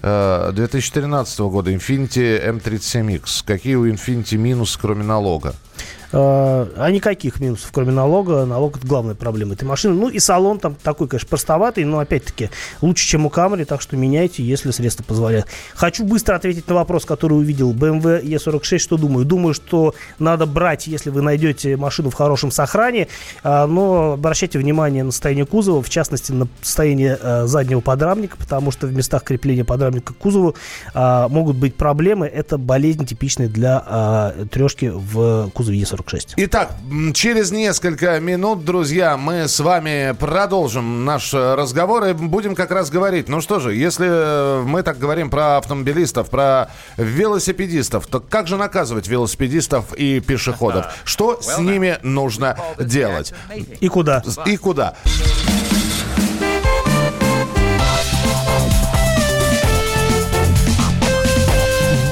2013 0.01 1.39
года 1.39 1.71
Infiniti 1.71 2.41
M37X? 2.41 3.43
Какие 3.45 3.75
у 3.75 3.87
Infiniti 3.87 4.37
минусы, 4.37 4.79
кроме 4.79 5.03
налога? 5.03 5.55
Э, 6.11 6.65
а 6.75 6.89
никаких 6.89 7.39
минусов, 7.39 7.71
кроме 7.71 7.91
налога. 7.91 8.45
Налог 8.45 8.77
это 8.77 8.87
главная 8.87 9.15
проблема 9.15 9.53
этой 9.53 9.65
машины. 9.65 9.93
Ну 9.93 10.09
и 10.09 10.19
салон 10.19 10.59
там 10.59 10.75
такой, 10.75 11.07
конечно, 11.07 11.27
простоватый, 11.29 11.85
но 11.85 11.99
опять-таки 11.99 12.49
лучше, 12.81 13.07
чем 13.07 13.25
у 13.25 13.29
Camry, 13.29 13.65
так 13.65 13.81
что 13.81 13.95
меняйте, 13.95 14.43
если 14.43 14.71
средства 14.71 15.03
позволяют. 15.03 15.47
Хочу 15.75 16.03
быстро 16.03 16.35
ответить 16.35 16.67
на 16.67 16.75
вопрос, 16.75 17.05
который 17.05 17.33
увидел. 17.33 17.73
BMW 17.73 18.23
E46, 18.23 18.79
что 18.79 18.97
думаю? 18.97 19.25
Думаю, 19.25 19.53
что 19.53 19.93
надо 20.17 20.45
брать, 20.45 20.87
если 20.87 21.09
вы 21.09 21.21
найдете 21.21 21.77
машину 21.77 22.09
в 22.09 22.15
хорошем 22.15 22.51
сохране, 22.51 23.07
э, 23.43 23.65
но 23.65 24.13
обращайте 24.13 24.57
внимание 24.57 25.03
на 25.03 25.11
состояние 25.11 25.45
кузова, 25.45 25.83
в 25.83 25.89
частности, 25.89 26.31
на 26.31 26.47
состояние 26.61 27.17
э, 27.21 27.45
заднего 27.45 27.81
подрамника, 27.81 28.35
потому 28.37 28.71
что 28.71 28.87
в 28.87 28.93
местах 28.93 29.23
крепления 29.23 29.63
подрамника 29.63 30.13
к 30.13 30.17
кузову 30.17 30.55
могут 30.93 31.57
быть 31.57 31.75
проблемы. 31.75 32.27
Это 32.27 32.57
болезнь 32.57 33.05
типичная 33.05 33.47
для 33.47 34.33
трешки 34.51 34.91
в 34.93 35.49
кузове 35.53 35.79
E46. 35.79 35.98
46. 35.99 36.33
Итак, 36.37 36.71
через 37.13 37.51
несколько 37.51 38.19
минут, 38.19 38.63
друзья, 38.63 39.17
мы 39.17 39.47
с 39.47 39.59
вами 39.59 40.15
продолжим 40.17 41.03
наш 41.05 41.33
э, 41.33 41.55
разговор 41.55 42.05
и 42.05 42.13
будем 42.13 42.55
как 42.55 42.71
раз 42.71 42.89
говорить. 42.89 43.27
Ну 43.27 43.41
что 43.41 43.59
же, 43.59 43.75
если 43.75 44.07
э, 44.09 44.63
мы 44.63 44.83
так 44.83 44.97
говорим 44.97 45.29
про 45.29 45.57
автомобилистов, 45.57 46.29
про 46.29 46.69
велосипедистов, 46.97 48.07
то 48.07 48.19
как 48.19 48.47
же 48.47 48.55
наказывать 48.55 49.07
велосипедистов 49.07 49.93
и 49.93 50.19
пешеходов? 50.21 50.85
Что 51.03 51.41
с 51.41 51.57
ними 51.57 51.97
нужно 52.01 52.57
делать? 52.79 53.33
И 53.79 53.87
куда? 53.87 54.23
И 54.45 54.55
куда? 54.57 54.95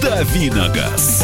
Давиногаз. 0.02 1.24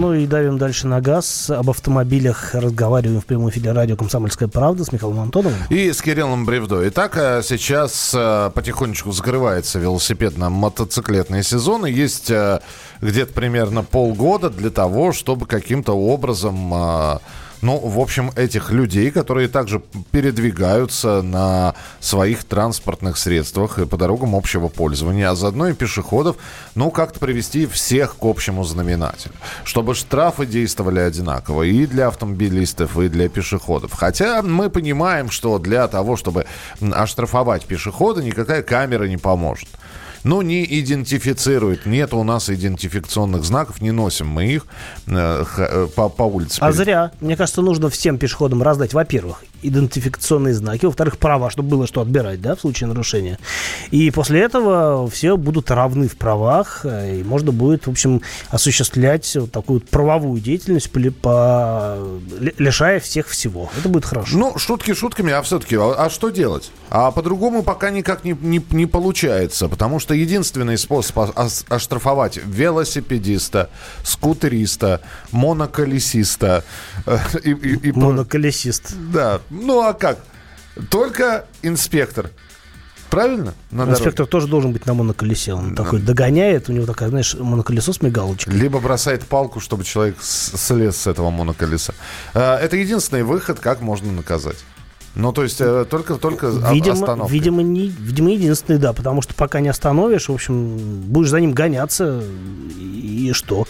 Ну 0.00 0.14
и 0.14 0.26
давим 0.26 0.56
дальше 0.56 0.86
на 0.86 1.02
газ. 1.02 1.50
Об 1.50 1.68
автомобилях 1.68 2.54
разговариваем 2.54 3.20
в 3.20 3.26
прямом 3.26 3.50
эфире 3.50 3.72
радио 3.72 3.96
«Комсомольская 3.96 4.48
правда» 4.48 4.82
с 4.82 4.92
Михаилом 4.92 5.20
Антоновым. 5.20 5.58
И 5.68 5.92
с 5.92 6.00
Кириллом 6.00 6.46
Бревдо. 6.46 6.88
Итак, 6.88 7.18
э, 7.18 7.42
сейчас 7.44 8.14
э, 8.16 8.50
потихонечку 8.54 9.12
закрывается 9.12 9.78
велосипедно-мотоциклетный 9.78 11.42
сезон. 11.42 11.84
И 11.84 11.92
есть 11.92 12.30
э, 12.30 12.60
где-то 13.02 13.34
примерно 13.34 13.82
полгода 13.82 14.48
для 14.48 14.70
того, 14.70 15.12
чтобы 15.12 15.44
каким-то 15.44 15.92
образом 15.92 16.72
ну, 17.62 17.78
в 17.78 17.98
общем, 17.98 18.30
этих 18.36 18.70
людей, 18.70 19.10
которые 19.10 19.48
также 19.48 19.82
передвигаются 20.10 21.22
на 21.22 21.74
своих 22.00 22.44
транспортных 22.44 23.18
средствах 23.18 23.78
и 23.78 23.86
по 23.86 23.96
дорогам 23.96 24.34
общего 24.34 24.68
пользования, 24.68 25.30
а 25.30 25.34
заодно 25.34 25.68
и 25.68 25.74
пешеходов, 25.74 26.36
ну, 26.74 26.90
как-то 26.90 27.20
привести 27.20 27.66
всех 27.66 28.16
к 28.16 28.24
общему 28.24 28.64
знаменателю. 28.64 29.34
Чтобы 29.64 29.94
штрафы 29.94 30.46
действовали 30.46 31.00
одинаково 31.00 31.64
и 31.64 31.86
для 31.86 32.08
автомобилистов, 32.08 32.98
и 32.98 33.08
для 33.08 33.28
пешеходов. 33.28 33.92
Хотя 33.92 34.42
мы 34.42 34.70
понимаем, 34.70 35.30
что 35.30 35.58
для 35.58 35.86
того, 35.88 36.16
чтобы 36.16 36.46
оштрафовать 36.80 37.66
пешехода, 37.66 38.22
никакая 38.22 38.62
камера 38.62 39.04
не 39.04 39.16
поможет 39.16 39.68
ну, 40.24 40.42
не 40.42 40.64
идентифицирует. 40.64 41.86
Нет 41.86 42.14
у 42.14 42.22
нас 42.24 42.50
идентификационных 42.50 43.44
знаков, 43.44 43.80
не 43.80 43.90
носим 43.90 44.28
мы 44.28 44.46
их 44.46 44.66
э, 45.06 45.44
э 45.56 45.88
по, 45.94 46.08
по 46.08 46.22
улице. 46.24 46.58
А 46.60 46.72
зря. 46.72 47.12
Мне 47.20 47.36
кажется, 47.36 47.62
нужно 47.62 47.88
всем 47.90 48.18
пешеходам 48.18 48.62
раздать, 48.62 48.94
во-первых, 48.94 49.44
идентификационные 49.62 50.54
знаки, 50.54 50.86
во-вторых, 50.86 51.18
права, 51.18 51.50
чтобы 51.50 51.68
было 51.68 51.86
что 51.86 52.00
отбирать, 52.00 52.40
да, 52.40 52.56
в 52.56 52.60
случае 52.60 52.88
нарушения. 52.88 53.38
И 53.90 54.10
после 54.10 54.40
этого 54.40 55.08
все 55.10 55.36
будут 55.36 55.70
равны 55.70 56.08
в 56.08 56.16
правах, 56.16 56.80
э, 56.84 57.20
и 57.20 57.22
можно 57.22 57.52
будет, 57.52 57.86
в 57.86 57.90
общем, 57.90 58.22
осуществлять 58.48 59.36
вот 59.36 59.52
такую 59.52 59.80
правовую 59.80 60.40
деятельность, 60.40 60.90
по, 61.22 61.98
лишая 62.58 63.00
всех 63.00 63.28
всего. 63.28 63.70
Это 63.78 63.88
будет 63.88 64.04
хорошо. 64.04 64.36
Ну, 64.36 64.58
шутки 64.58 64.94
шутками, 64.94 65.32
а 65.32 65.42
все-таки, 65.42 65.76
а, 65.76 65.94
а 65.96 66.10
что 66.10 66.30
делать? 66.30 66.70
А 66.90 67.10
по-другому 67.10 67.62
пока 67.62 67.90
никак 67.90 68.24
не, 68.24 68.36
не, 68.40 68.64
не 68.70 68.86
получается, 68.86 69.68
потому 69.68 70.00
что 70.00 70.14
единственный 70.14 70.78
способ 70.78 71.18
оштрафовать 71.68 72.38
велосипедиста, 72.44 73.70
скутериста, 74.02 75.00
моноколесиста 75.30 76.64
э, 77.06 77.18
и, 77.44 77.50
и, 77.50 77.88
и 77.88 77.92
Моноколесист. 77.92 78.94
Да, 79.12 79.40
ну 79.50 79.82
а 79.82 79.92
как? 79.92 80.18
Только 80.88 81.46
инспектор 81.62 82.30
Правильно? 83.10 83.54
На 83.72 83.78
дороге. 83.84 83.98
Инспектор 83.98 84.26
тоже 84.26 84.46
должен 84.46 84.72
быть 84.72 84.86
на 84.86 84.94
моноколесе. 84.94 85.52
Он 85.52 85.74
такой 85.74 86.00
догоняет, 86.00 86.68
у 86.68 86.72
него 86.72 86.86
такая, 86.86 87.08
знаешь, 87.08 87.34
моноколесо 87.34 87.92
с 87.92 88.00
мигалочкой. 88.00 88.54
Либо 88.54 88.78
бросает 88.78 89.24
палку, 89.24 89.58
чтобы 89.58 89.84
человек 89.84 90.16
слез 90.22 90.96
с 90.96 91.06
этого 91.08 91.30
моноколеса. 91.30 91.92
Э, 92.34 92.54
Это 92.54 92.76
единственный 92.76 93.24
выход, 93.24 93.58
как 93.58 93.80
можно 93.80 94.12
наказать. 94.12 94.58
Ну, 95.16 95.32
то 95.32 95.42
есть 95.42 95.60
э, 95.60 95.86
только, 95.90 96.14
только 96.14 96.46
Видимо, 96.72 96.92
остановкой. 96.92 97.34
видимо, 97.34 97.62
не, 97.62 97.88
видимо, 97.88 98.30
единственный, 98.30 98.78
да, 98.78 98.92
потому 98.92 99.22
что 99.22 99.34
пока 99.34 99.58
не 99.58 99.68
остановишь, 99.68 100.28
в 100.28 100.32
общем, 100.32 100.76
будешь 100.76 101.30
за 101.30 101.40
ним 101.40 101.52
гоняться, 101.52 102.22
и, 102.78 103.28
и 103.28 103.32
что? 103.32 103.66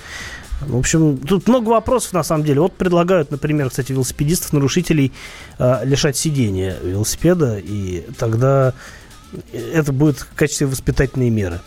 В 0.60 0.76
общем, 0.76 1.16
тут 1.18 1.48
много 1.48 1.68
вопросов, 1.70 2.12
на 2.12 2.22
самом 2.22 2.44
деле. 2.44 2.60
Вот 2.60 2.74
предлагают, 2.74 3.30
например, 3.30 3.70
кстати, 3.70 3.92
велосипедистов, 3.92 4.52
нарушителей 4.52 5.12
э, 5.58 5.80
лишать 5.84 6.16
сидения 6.16 6.76
велосипеда, 6.82 7.58
и 7.58 8.06
тогда 8.18 8.74
это 9.52 9.92
будет 9.92 10.18
в 10.18 10.34
качестве 10.34 10.66
воспитательной 10.66 11.30
меры. 11.30 11.60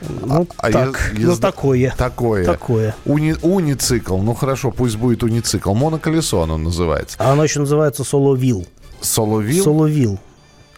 Ну, 0.00 0.46
а 0.58 0.70
так, 0.70 1.12
ез- 1.14 1.24
ну, 1.26 1.32
езда- 1.32 1.40
такое. 1.40 1.94
Такое. 1.96 2.44
Такое. 2.44 2.94
Уни- 3.06 3.38
уницикл. 3.42 4.18
Ну, 4.18 4.34
хорошо, 4.34 4.70
пусть 4.70 4.96
будет 4.96 5.22
уницикл. 5.22 5.72
Моноколесо 5.74 6.42
оно 6.42 6.58
называется. 6.58 7.16
А 7.18 7.32
оно 7.32 7.44
еще 7.44 7.60
называется 7.60 8.04
соловил. 8.04 8.66
Соловил. 9.00 9.64
Соловил. 9.64 10.18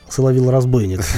Соловил 0.09 0.51
разбойник. 0.51 1.01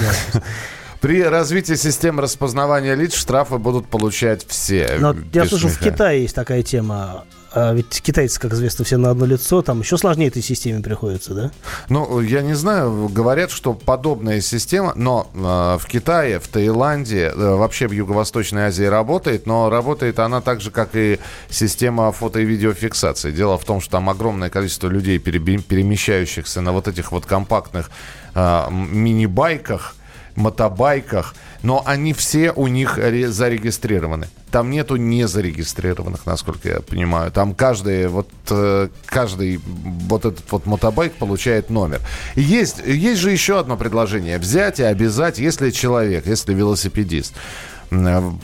При 1.01 1.23
развитии 1.23 1.75
системы 1.75 2.23
распознавания 2.23 2.95
лиц 2.95 3.15
штрафы 3.15 3.57
будут 3.59 3.87
получать 3.89 4.47
все. 4.47 4.97
Но 4.99 5.17
я 5.33 5.47
слышал, 5.47 5.71
в. 5.71 5.79
Китае 5.79 6.23
есть 6.23 6.35
такая 6.35 6.63
тема. 6.63 7.25
А 7.53 7.73
ведь 7.73 8.01
китайцы, 8.01 8.39
как 8.39 8.53
известно, 8.53 8.85
все 8.85 8.97
на 8.97 9.11
одно 9.11 9.27
лицо. 9.27 9.61
Там 9.63 9.81
еще 9.81 9.99
сложнее 9.99 10.29
этой 10.29 10.43
системе 10.43 10.83
приходится, 10.83 11.35
да? 11.35 11.51
Ну, 11.89 12.21
я 12.21 12.43
не 12.43 12.55
знаю, 12.55 13.09
говорят, 13.09 13.51
что 13.51 13.73
подобная 13.73 14.41
система, 14.41 14.93
но 14.95 15.29
э, 15.35 15.79
в 15.81 15.87
Китае, 15.87 16.39
в 16.39 16.47
Таиланде, 16.47 17.33
э, 17.35 17.55
вообще 17.57 17.89
в 17.89 17.93
Юго-Восточной 17.93 18.67
Азии 18.67 18.85
работает, 18.85 19.47
но 19.47 19.69
работает 19.69 20.21
она 20.21 20.41
так 20.41 20.61
же, 20.61 20.71
как 20.71 20.91
и 20.95 21.19
система 21.49 22.13
фото- 22.13 22.39
и 22.39 22.45
видеофиксации. 22.45 23.33
Дело 23.33 23.59
в 23.59 23.65
том, 23.65 23.81
что 23.81 23.93
там 23.93 24.09
огромное 24.09 24.49
количество 24.51 24.87
людей, 24.87 25.19
перемещающихся 25.19 26.61
на 26.61 26.73
вот 26.73 26.87
этих 26.87 27.11
вот 27.11 27.27
компактных 27.27 27.91
э, 28.35 28.67
мини-байках, 28.71 29.97
мотобайках, 30.37 31.35
но 31.63 31.83
они 31.87 32.13
все 32.13 32.53
у 32.53 32.67
них 32.67 32.99
ре- 32.99 33.29
зарегистрированы. 33.29 34.29
Там 34.51 34.71
нету 34.71 34.97
незарегистрированных, 34.97 36.27
насколько 36.27 36.69
я 36.69 36.81
понимаю. 36.81 37.31
Там 37.31 37.55
каждый 37.55 38.09
вот 38.09 38.29
э, 38.51 38.89
каждый 39.07 39.61
вот 39.65 40.25
этот 40.25 40.51
вот 40.51 40.67
мотобайк 40.67 41.13
получает 41.15 41.71
номер. 41.71 42.01
Есть 42.35 42.83
есть 42.85 43.21
же 43.21 43.31
еще 43.31 43.61
одно 43.61 43.77
предложение: 43.77 44.39
взять 44.39 44.81
и 44.81 44.83
обязать, 44.83 45.39
если 45.39 45.71
человек, 45.71 46.27
если 46.27 46.53
велосипедист 46.53 47.35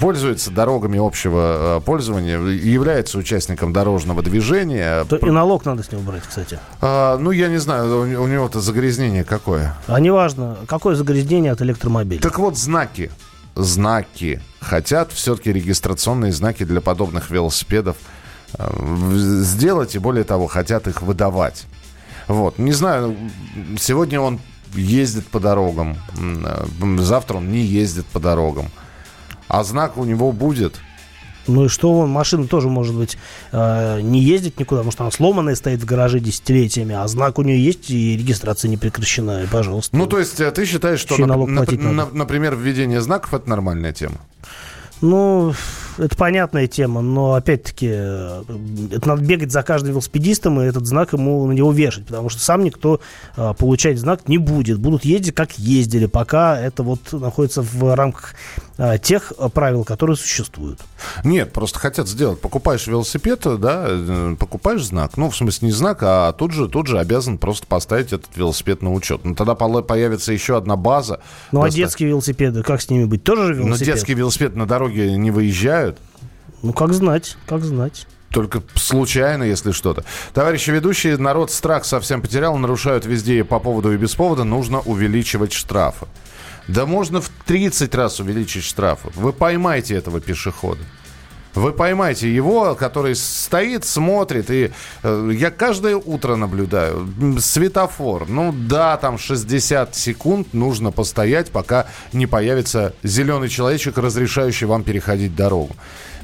пользуется 0.00 0.50
дорогами 0.50 0.98
общего 0.98 1.78
э, 1.78 1.80
пользования, 1.80 2.38
является 2.38 3.16
участником 3.18 3.72
дорожного 3.72 4.22
движения. 4.22 5.04
То 5.04 5.16
и 5.16 5.30
налог 5.30 5.64
надо 5.64 5.84
с 5.84 5.92
него 5.92 6.02
брать, 6.02 6.22
кстати. 6.22 6.58
а, 6.80 7.16
ну, 7.18 7.30
я 7.30 7.48
не 7.48 7.58
знаю, 7.58 8.00
у, 8.00 8.24
у 8.24 8.26
него-то 8.26 8.60
загрязнение 8.60 9.22
какое. 9.24 9.76
А 9.86 10.00
неважно, 10.00 10.56
какое 10.66 10.96
загрязнение 10.96 11.52
от 11.52 11.62
электромобиля. 11.62 12.20
Так 12.20 12.38
вот, 12.38 12.58
знаки. 12.58 13.10
Знаки. 13.54 14.40
Хотят 14.60 15.12
все-таки 15.12 15.52
регистрационные 15.52 16.32
знаки 16.32 16.64
для 16.64 16.80
подобных 16.80 17.30
велосипедов 17.30 17.96
э, 18.58 18.68
сделать, 19.42 19.94
и 19.94 19.98
более 19.98 20.24
того, 20.24 20.48
хотят 20.48 20.88
их 20.88 21.02
выдавать. 21.02 21.66
Вот. 22.26 22.58
Не 22.58 22.72
знаю, 22.72 23.16
сегодня 23.78 24.20
он 24.20 24.40
ездит 24.74 25.28
по 25.28 25.38
дорогам, 25.38 25.96
э, 26.18 26.66
завтра 26.98 27.36
он 27.36 27.52
не 27.52 27.60
ездит 27.60 28.06
по 28.06 28.18
дорогам. 28.18 28.66
А 29.48 29.64
знак 29.64 29.96
у 29.96 30.04
него 30.04 30.32
будет. 30.32 30.80
Ну 31.48 31.66
и 31.66 31.68
что, 31.68 32.00
он, 32.00 32.10
машина 32.10 32.48
тоже 32.48 32.68
может 32.68 32.94
быть 32.96 33.16
э, 33.52 34.00
не 34.00 34.20
ездить 34.20 34.58
никуда, 34.58 34.80
потому 34.80 34.92
что 34.92 35.04
она 35.04 35.10
сломанная 35.12 35.54
стоит 35.54 35.80
в 35.80 35.84
гараже 35.84 36.18
десятилетиями, 36.18 36.94
а 36.94 37.06
знак 37.06 37.38
у 37.38 37.42
нее 37.42 37.62
есть 37.62 37.88
и 37.90 38.16
регистрация 38.16 38.68
не 38.68 38.76
прекращена, 38.76 39.44
и 39.44 39.46
пожалуйста. 39.46 39.96
Ну, 39.96 40.06
то 40.06 40.18
есть 40.18 40.40
э, 40.40 40.50
ты 40.50 40.66
считаешь, 40.66 40.98
что, 40.98 41.14
нап- 41.16 41.46
нап- 41.46 41.66
нап- 41.66 42.14
например, 42.14 42.56
введение 42.56 43.00
знаков– 43.00 43.32
это 43.34 43.48
нормальная 43.48 43.92
тема? 43.92 44.16
Ну, 45.02 45.52
это 45.98 46.16
понятная 46.16 46.66
тема, 46.66 47.02
но 47.02 47.34
опять-таки 47.34 47.88
э, 47.90 48.42
это 48.92 49.08
надо 49.08 49.22
бегать 49.22 49.52
за 49.52 49.62
каждым 49.62 49.92
велосипедистом 49.92 50.60
и 50.60 50.64
этот 50.64 50.86
знак 50.86 51.12
ему 51.12 51.46
на 51.46 51.52
него 51.52 51.70
вешать, 51.70 52.06
потому 52.06 52.30
что 52.30 52.40
сам 52.40 52.64
никто 52.64 53.00
э, 53.36 53.52
получать 53.58 53.98
знак 53.98 54.26
не 54.26 54.38
будет. 54.38 54.78
Будут 54.78 55.04
ездить, 55.04 55.34
как 55.34 55.58
ездили, 55.58 56.06
пока 56.06 56.58
это 56.58 56.82
вот 56.82 57.12
находится 57.12 57.60
в 57.62 57.94
рамках 57.94 58.34
тех 59.02 59.32
э, 59.38 59.48
правил, 59.48 59.84
которые 59.84 60.16
существуют. 60.16 60.80
Нет, 61.24 61.52
просто 61.52 61.78
хотят 61.78 62.08
сделать. 62.08 62.40
Покупаешь 62.40 62.86
велосипед, 62.86 63.40
да, 63.58 63.86
э, 63.88 64.36
покупаешь 64.38 64.84
знак. 64.84 65.16
Ну, 65.16 65.30
в 65.30 65.36
смысле, 65.36 65.68
не 65.68 65.72
знак, 65.72 65.98
а 66.02 66.32
тут 66.32 66.52
же, 66.52 66.68
тут 66.68 66.86
же 66.86 66.98
обязан 66.98 67.38
просто 67.38 67.66
поставить 67.66 68.12
этот 68.12 68.36
велосипед 68.36 68.82
на 68.82 68.92
учет. 68.92 69.24
Ну, 69.24 69.34
тогда 69.34 69.54
появится 69.54 70.32
еще 70.32 70.56
одна 70.56 70.76
база. 70.76 71.20
Ну, 71.52 71.60
а 71.60 71.62
Просто- 71.62 71.76
детские 71.78 72.08
велосипеды, 72.10 72.62
как 72.62 72.82
с 72.82 72.90
ними 72.90 73.04
быть? 73.04 73.24
Тоже 73.24 73.54
же 73.54 73.60
Но 73.60 73.68
велосипед? 73.68 73.94
детский 73.94 74.14
велосипед 74.14 74.56
на 74.56 74.66
дороге 74.66 75.16
не 75.16 75.30
выезжают. 75.30 75.98
Ну, 76.62 76.72
как 76.72 76.92
знать, 76.92 77.36
как 77.46 77.62
знать. 77.64 78.06
Только 78.30 78.62
случайно, 78.74 79.44
если 79.44 79.72
что-то. 79.72 80.04
Товарищи 80.34 80.70
ведущие, 80.70 81.16
народ 81.16 81.50
страх 81.50 81.84
совсем 81.84 82.20
потерял, 82.20 82.56
нарушают 82.58 83.06
везде 83.06 83.44
по 83.44 83.58
поводу 83.60 83.92
и 83.92 83.96
без 83.96 84.14
повода, 84.14 84.44
нужно 84.44 84.80
увеличивать 84.80 85.52
штрафы. 85.52 86.06
Да 86.68 86.86
можно 86.86 87.20
в 87.20 87.30
30 87.46 87.94
раз 87.94 88.20
увеличить 88.20 88.64
штрафы. 88.64 89.08
Вы 89.14 89.32
поймайте 89.32 89.94
этого 89.94 90.20
пешехода. 90.20 90.80
Вы 91.56 91.72
поймайте 91.72 92.32
его, 92.32 92.74
который 92.74 93.14
стоит, 93.14 93.86
смотрит, 93.86 94.50
и 94.50 94.72
э, 95.02 95.30
я 95.32 95.50
каждое 95.50 95.96
утро 95.96 96.36
наблюдаю. 96.36 97.08
Светофор. 97.40 98.28
Ну 98.28 98.52
да, 98.52 98.98
там 98.98 99.16
60 99.16 99.96
секунд 99.96 100.52
нужно 100.52 100.90
постоять, 100.90 101.50
пока 101.50 101.86
не 102.12 102.26
появится 102.26 102.94
зеленый 103.02 103.48
человечек, 103.48 103.96
разрешающий 103.96 104.66
вам 104.66 104.82
переходить 104.82 105.34
дорогу. 105.34 105.74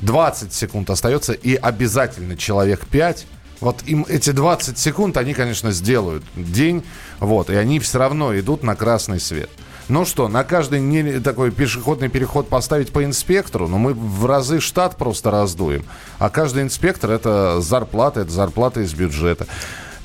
20 0.02 0.52
секунд 0.52 0.90
остается, 0.90 1.32
и 1.32 1.54
обязательно 1.54 2.36
человек 2.36 2.86
5 2.86 3.26
вот 3.62 3.84
им 3.86 4.04
эти 4.08 4.30
20 4.30 4.76
секунд, 4.76 5.16
они, 5.16 5.34
конечно, 5.34 5.70
сделают 5.70 6.24
день, 6.34 6.84
вот, 7.20 7.48
и 7.48 7.54
они 7.54 7.78
все 7.78 8.00
равно 8.00 8.36
идут 8.36 8.64
на 8.64 8.74
красный 8.74 9.20
свет. 9.20 9.48
Ну 9.88 10.04
что, 10.04 10.28
на 10.28 10.44
каждый 10.44 11.20
такой 11.20 11.50
пешеходный 11.50 12.08
переход 12.08 12.48
поставить 12.48 12.92
по 12.92 13.04
инспектору, 13.04 13.68
но 13.68 13.78
мы 13.78 13.94
в 13.94 14.26
разы 14.26 14.60
штат 14.60 14.96
просто 14.96 15.30
раздуем. 15.30 15.84
А 16.18 16.30
каждый 16.30 16.62
инспектор 16.62 17.10
это 17.10 17.60
зарплата, 17.60 18.20
это 18.20 18.30
зарплата 18.30 18.80
из 18.80 18.94
бюджета. 18.94 19.46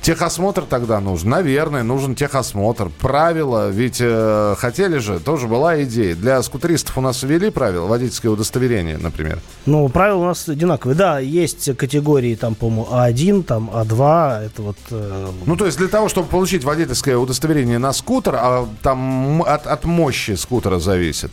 Техосмотр 0.02 0.62
тогда 0.62 1.00
нужен. 1.00 1.28
Наверное, 1.30 1.82
нужен 1.82 2.14
техосмотр. 2.14 2.88
Правила, 2.88 3.68
ведь 3.68 3.98
э, 4.00 4.54
хотели 4.56 4.98
же, 4.98 5.18
тоже 5.18 5.48
была 5.48 5.82
идея. 5.82 6.14
Для 6.14 6.40
скутеристов 6.42 6.96
у 6.98 7.00
нас 7.00 7.22
ввели 7.22 7.50
правила, 7.50 7.86
водительское 7.86 8.30
удостоверение, 8.30 8.96
например. 8.96 9.40
Ну, 9.66 9.88
правила 9.88 10.18
у 10.18 10.24
нас 10.26 10.48
одинаковые. 10.48 10.96
Да, 10.96 11.18
есть 11.18 11.76
категории, 11.76 12.36
там, 12.36 12.54
по-моему, 12.54 12.88
А1, 12.90 13.42
там, 13.42 13.70
А2, 13.74 14.46
это 14.46 14.62
вот... 14.62 14.76
э, 14.90 15.28
Ну, 15.46 15.56
то 15.56 15.66
есть 15.66 15.78
для 15.78 15.88
того, 15.88 16.08
чтобы 16.08 16.28
получить 16.28 16.64
водительское 16.64 17.16
удостоверение 17.16 17.78
на 17.78 17.92
скутер, 17.92 18.36
а 18.36 18.68
там 18.82 19.42
от, 19.42 19.66
от 19.66 19.84
мощи 19.84 20.36
скутера 20.36 20.78
зависит. 20.78 21.30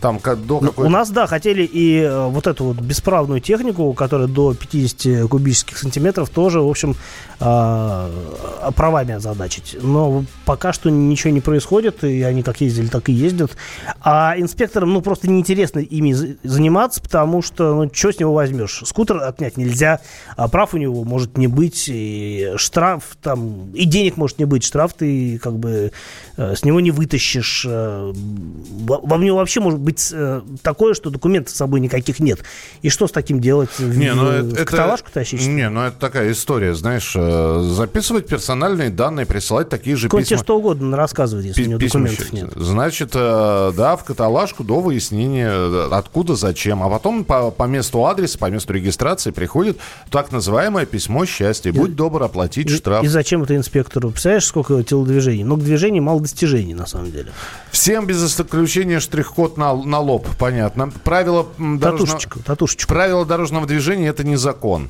Там 0.00 0.20
как, 0.20 0.46
до 0.46 0.60
Ну, 0.60 0.68
какой 0.68 0.86
У 0.86 0.90
нас, 0.90 1.10
да, 1.10 1.26
хотели 1.26 1.62
и 1.64 2.00
э, 2.00 2.26
вот 2.28 2.46
эту 2.46 2.66
вот 2.66 2.76
бесправную 2.80 3.40
технику, 3.40 3.92
которая 3.94 4.28
до 4.28 4.54
50 4.54 5.28
кубических 5.28 5.76
сантиметров, 5.76 6.30
тоже, 6.30 6.60
в 6.60 6.68
общем, 6.68 6.94
а, 7.40 8.10
правами 8.76 9.14
озадачить. 9.14 9.76
Но 9.80 10.24
пока 10.44 10.72
что 10.72 10.90
ничего 10.90 11.32
не 11.32 11.40
происходит, 11.40 12.04
и 12.04 12.22
они 12.22 12.42
как 12.42 12.60
ездили, 12.60 12.86
так 12.88 13.08
и 13.08 13.12
ездят. 13.12 13.56
А 14.00 14.34
инспекторам, 14.36 14.92
ну, 14.92 15.00
просто 15.02 15.28
неинтересно 15.28 15.80
ими 15.80 16.12
за- 16.12 16.36
заниматься, 16.42 17.00
потому 17.00 17.42
что, 17.42 17.74
ну, 17.74 17.90
что 17.92 18.12
с 18.12 18.18
него 18.18 18.32
возьмешь? 18.34 18.82
Скутер 18.84 19.18
отнять 19.22 19.56
нельзя, 19.56 20.00
а 20.36 20.48
прав 20.48 20.74
у 20.74 20.78
него 20.78 21.04
может 21.04 21.36
не 21.38 21.46
быть, 21.46 21.86
и 21.88 22.52
штраф 22.56 23.16
там, 23.22 23.70
и 23.72 23.84
денег 23.84 24.16
может 24.16 24.38
не 24.38 24.44
быть, 24.44 24.64
штраф 24.64 24.92
ты 24.94 25.38
как 25.38 25.54
бы 25.58 25.92
э, 26.36 26.54
с 26.56 26.64
него 26.64 26.80
не 26.80 26.90
вытащишь. 26.90 27.64
э, 27.68 28.12
во- 28.14 29.00
Вам 29.00 29.24
него 29.24 29.36
вообще 29.38 29.60
может 29.60 29.80
быть 29.88 30.10
э, 30.12 30.42
такое, 30.62 30.92
что 30.94 31.08
документов 31.10 31.54
с 31.54 31.56
собой 31.56 31.80
никаких 31.80 32.20
нет. 32.20 32.40
И 32.82 32.90
что 32.90 33.06
с 33.08 33.12
таким 33.12 33.40
делать? 33.40 33.70
Не, 33.78 34.12
ну 34.14 34.24
в, 34.26 34.28
это, 34.30 34.42
в 34.44 34.52
это- 34.54 34.64
каталажку 34.66 35.10
тащить? 35.12 35.46
Не, 35.46 35.70
ну 35.70 35.80
это 35.82 35.98
такая 35.98 36.30
история, 36.32 36.74
знаешь, 36.74 37.12
э, 37.16 37.60
записывать 37.74 38.26
персональные 38.26 38.90
данные, 38.90 39.24
присылать 39.24 39.68
такие 39.70 39.96
же 39.96 40.08
тебе 40.08 40.20
письма. 40.22 40.38
что 40.38 40.58
угодно 40.58 40.96
рассказывать, 40.96 41.46
если 41.46 41.62
у 41.62 41.64
Пи- 41.64 41.70
него 41.70 41.80
письма 41.80 42.00
документов 42.08 42.32
нет. 42.32 42.50
Значит, 42.54 43.12
э, 43.14 43.72
да, 43.76 43.96
в 43.96 44.04
каталажку 44.04 44.62
до 44.64 44.80
выяснения, 44.80 45.48
э, 45.50 45.88
откуда, 45.90 46.34
зачем. 46.34 46.82
А 46.82 46.90
потом 46.90 47.24
по, 47.24 47.50
по 47.50 47.64
месту 47.64 48.04
адреса, 48.06 48.36
по 48.38 48.50
месту 48.50 48.72
регистрации 48.74 49.30
приходит 49.30 49.78
так 50.10 50.32
называемое 50.32 50.84
письмо 50.86 51.24
счастья. 51.24 51.72
Будь 51.72 51.96
добр 51.96 52.22
оплатить 52.22 52.70
И, 52.70 52.74
штраф. 52.74 53.04
и 53.04 53.08
зачем 53.08 53.42
это 53.42 53.56
инспектору? 53.56 54.10
Представляешь, 54.10 54.44
сколько 54.44 54.82
телодвижений? 54.82 55.44
Много 55.44 55.62
движений, 55.62 56.00
мало 56.00 56.20
достижений, 56.20 56.74
на 56.74 56.86
самом 56.86 57.10
деле. 57.12 57.28
Всем 57.70 58.06
без 58.06 58.22
исключения 58.24 59.00
штрих-код 59.00 59.56
на, 59.56 59.72
на 59.84 59.98
лоб, 60.00 60.26
понятно. 60.38 60.90
Правила 61.04 61.46
м, 61.58 61.78
дорожного... 61.78 62.06
Татушечку, 62.08 62.40
татушечку. 62.40 62.88
Правила 62.88 63.24
дорожного 63.24 63.66
движения 63.66 64.08
это 64.08 64.24
не 64.24 64.36
закон. 64.36 64.88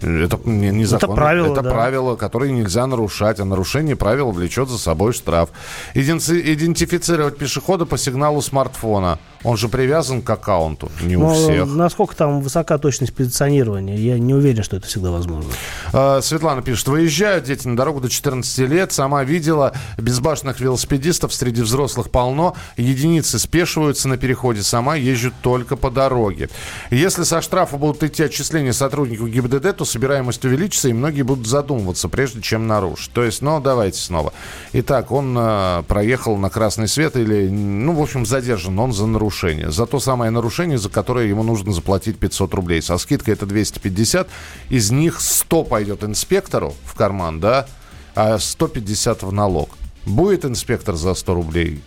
Это 0.00 0.38
не, 0.44 0.70
не 0.70 0.84
закон. 0.84 1.14
правило, 1.16 1.52
Это 1.52 1.62
да. 1.62 1.70
правила, 1.70 2.16
которые 2.16 2.52
нельзя 2.52 2.86
нарушать, 2.86 3.40
а 3.40 3.44
нарушение 3.44 3.96
правил 3.96 4.30
влечет 4.30 4.68
за 4.68 4.78
собой 4.78 5.12
штраф. 5.12 5.50
Идентифицировать 5.94 7.36
пешехода 7.36 7.84
по 7.86 7.98
сигналу 7.98 8.40
смартфона. 8.42 9.18
Он 9.44 9.56
же 9.56 9.68
привязан 9.68 10.22
к 10.22 10.30
аккаунту. 10.30 10.90
Не 11.02 11.16
у 11.16 11.20
Но 11.20 11.34
всех. 11.34 11.66
насколько 11.66 12.16
там 12.16 12.40
высока 12.40 12.76
точность 12.78 13.14
позиционирования, 13.14 13.96
я 13.96 14.18
не 14.18 14.34
уверен, 14.34 14.64
что 14.64 14.76
это 14.76 14.86
всегда 14.88 15.10
возможно. 15.12 15.50
А, 15.92 16.20
Светлана 16.20 16.60
пишет, 16.62 16.88
выезжают 16.88 17.44
дети 17.44 17.68
на 17.68 17.76
дорогу 17.76 18.00
до 18.00 18.08
14 18.08 18.58
лет, 18.68 18.92
сама 18.92 19.22
видела 19.22 19.74
безбашенных 19.96 20.58
велосипедистов 20.60 21.32
среди 21.32 21.62
взрослых 21.62 22.10
полно, 22.10 22.56
единицы 22.76 23.38
спешиваются 23.38 24.08
на 24.08 24.16
переходе, 24.16 24.62
сама 24.62 24.96
езжу 24.96 25.32
только 25.42 25.76
по 25.76 25.90
дороге. 25.90 26.48
Если 26.90 27.22
со 27.22 27.40
штрафа 27.40 27.76
будут 27.76 28.02
идти 28.02 28.24
отчисления 28.24 28.72
сотруднику 28.72 29.28
ГИБДД, 29.28 29.76
то 29.76 29.84
собираемость 29.88 30.44
увеличится, 30.44 30.88
и 30.88 30.92
многие 30.92 31.22
будут 31.22 31.46
задумываться, 31.46 32.08
прежде 32.08 32.40
чем 32.40 32.66
нарушить. 32.66 33.12
То 33.12 33.24
есть, 33.24 33.42
ну, 33.42 33.60
давайте 33.60 33.98
снова. 34.00 34.32
Итак, 34.72 35.10
он 35.10 35.36
э, 35.38 35.82
проехал 35.88 36.36
на 36.36 36.50
красный 36.50 36.88
свет 36.88 37.16
или, 37.16 37.48
ну, 37.48 37.92
в 37.94 38.02
общем, 38.02 38.26
задержан 38.26 38.78
он 38.78 38.92
за 38.92 39.06
нарушение. 39.06 39.70
За 39.70 39.86
то 39.86 40.00
самое 40.00 40.30
нарушение, 40.30 40.78
за 40.78 40.88
которое 40.88 41.26
ему 41.26 41.42
нужно 41.42 41.72
заплатить 41.72 42.18
500 42.18 42.54
рублей. 42.54 42.82
Со 42.82 42.98
скидкой 42.98 43.34
это 43.34 43.46
250, 43.46 44.28
из 44.68 44.90
них 44.90 45.20
100 45.20 45.64
пойдет 45.64 46.04
инспектору 46.04 46.74
в 46.84 46.94
карман, 46.94 47.40
да, 47.40 47.66
а 48.14 48.38
150 48.38 49.22
в 49.22 49.32
налог. 49.32 49.70
Будет 50.06 50.44
инспектор 50.44 50.94
за 50.94 51.14
100 51.14 51.34
рублей? 51.34 51.82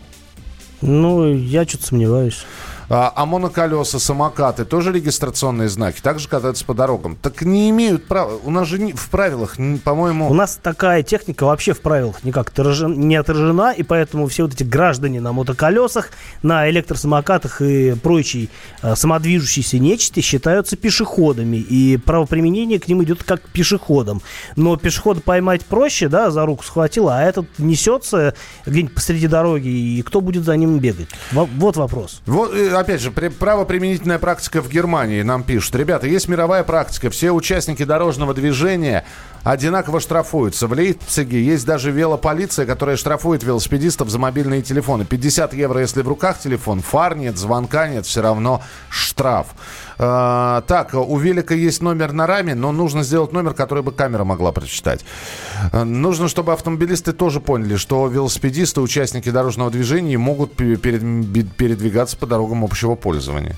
Ну, 0.82 1.34
я 1.34 1.68
что-то 1.68 1.88
сомневаюсь. 1.88 2.46
А, 2.94 3.14
а 3.16 3.26
моноколеса, 3.26 4.00
самокаты, 4.00 4.66
тоже 4.66 4.92
регистрационные 4.92 5.70
знаки, 5.70 6.02
также 6.02 6.28
катаются 6.28 6.66
по 6.66 6.74
дорогам. 6.74 7.16
Так 7.22 7.42
не 7.42 7.70
имеют 7.70 8.06
права. 8.08 8.34
У 8.44 8.52
нас 8.52 8.68
же 8.68 8.80
не- 8.80 8.92
в 8.92 9.10
правилах, 9.10 9.56
по-моему... 9.86 10.30
У 10.30 10.34
нас 10.34 10.60
такая 10.62 11.02
техника 11.02 11.46
вообще 11.46 11.74
в 11.74 11.80
правилах 11.80 12.24
никак 12.26 12.52
отражен- 12.52 12.96
не 12.96 13.16
отражена, 13.16 13.72
и 13.72 13.84
поэтому 13.84 14.28
все 14.28 14.44
вот 14.44 14.54
эти 14.54 14.64
граждане 14.64 15.22
на 15.22 15.32
мотоколесах, 15.32 16.10
на 16.44 16.70
электросамокатах 16.70 17.62
и 17.62 17.94
прочей 17.96 18.50
э, 18.82 18.96
самодвижущейся 18.96 19.80
нечисти 19.80 20.20
считаются 20.20 20.76
пешеходами, 20.76 21.58
и 21.58 21.96
правоприменение 21.98 22.80
к 22.80 22.90
ним 22.90 23.04
идет 23.04 23.24
как 23.24 23.42
к 23.44 23.50
пешеходам. 23.50 24.22
Но 24.58 24.76
пешехода 24.76 25.22
поймать 25.22 25.66
проще, 25.66 26.10
да, 26.10 26.30
за 26.30 26.46
руку 26.46 26.66
схватил, 26.66 27.08
а 27.08 27.22
этот 27.22 27.48
несется 27.58 28.34
где-нибудь 28.66 28.96
посреди 28.96 29.28
дороги, 29.28 29.70
и 29.70 30.02
кто 30.02 30.20
будет 30.20 30.44
за 30.44 30.58
ним 30.58 30.80
бегать? 30.80 31.08
Во- 31.32 31.48
Вот 31.58 31.78
вопрос. 31.78 32.22
Вот, 32.26 32.54
э, 32.54 32.81
опять 32.82 33.02
же, 33.02 33.12
при- 33.12 33.30
правоприменительная 33.30 34.20
практика 34.20 34.62
в 34.62 34.70
Германии 34.70 35.22
нам 35.22 35.44
пишут. 35.44 35.76
Ребята, 35.76 36.08
есть 36.08 36.28
мировая 36.28 36.64
практика. 36.64 37.10
Все 37.10 37.32
участники 37.32 37.84
дорожного 37.84 38.34
движения 38.34 39.06
одинаково 39.44 40.00
штрафуются. 40.00 40.68
В 40.68 40.74
Лейпциге 40.74 41.44
есть 41.44 41.66
даже 41.66 41.92
велополиция, 41.92 42.66
которая 42.66 42.98
штрафует 42.98 43.44
велосипедистов 43.44 44.10
за 44.10 44.20
мобильные 44.20 44.62
телефоны. 44.62 45.06
50 45.06 45.54
евро, 45.54 45.80
если 45.82 46.02
в 46.02 46.08
руках 46.08 46.40
телефон. 46.40 46.82
Фар 46.82 47.16
нет, 47.16 47.38
звонка 47.38 47.88
нет, 47.88 48.06
все 48.06 48.22
равно 48.22 48.62
штраф. 48.90 49.48
А, 50.04 50.62
так, 50.62 50.96
у 50.96 51.18
велика 51.20 51.54
есть 51.54 51.84
номер 51.84 52.12
на 52.12 52.26
раме, 52.26 52.56
но 52.56 52.72
нужно 52.72 53.04
сделать 53.04 53.34
номер, 53.34 53.54
который 53.54 53.84
бы 53.84 53.92
камера 53.92 54.24
могла 54.24 54.52
прочитать. 54.52 55.06
А, 55.72 55.86
Нужно, 55.86 56.28
чтобы 56.28 56.54
автомобилисты 56.54 57.14
тоже 57.14 57.40
поняли, 57.40 57.76
что 57.76 58.08
велосипедисты, 58.08 58.82
участники 58.82 59.30
дорожного 59.30 59.70
движения 59.70 60.18
могут 60.18 60.56
передвигаться 60.56 62.18
по 62.18 62.26
дорогам 62.26 62.64
общего 62.64 62.96
пользования. 62.96 63.56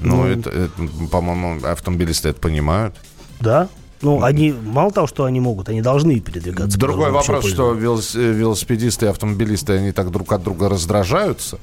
Ну, 0.00 0.24
это, 0.26 0.48
это, 0.48 0.70
по-моему, 1.10 1.66
автомобилисты 1.66 2.28
это 2.28 2.40
понимают. 2.40 2.94
Да? 3.40 3.68
Ну, 4.00 4.22
они, 4.22 4.52
мало 4.52 4.92
того, 4.92 5.08
что 5.08 5.24
они 5.24 5.40
могут, 5.40 5.68
они 5.68 5.82
должны 5.82 6.20
передвигаться. 6.20 6.78
Другой 6.78 7.10
вопрос, 7.10 7.48
что 7.48 7.74
э, 7.74 7.76
велосипедисты 7.76 9.06
и 9.06 9.08
автомобилисты, 9.08 9.72
они 9.72 9.90
так 9.90 10.12
друг 10.12 10.32
от 10.32 10.44
друга 10.44 10.68
раздражаются. 10.68 11.58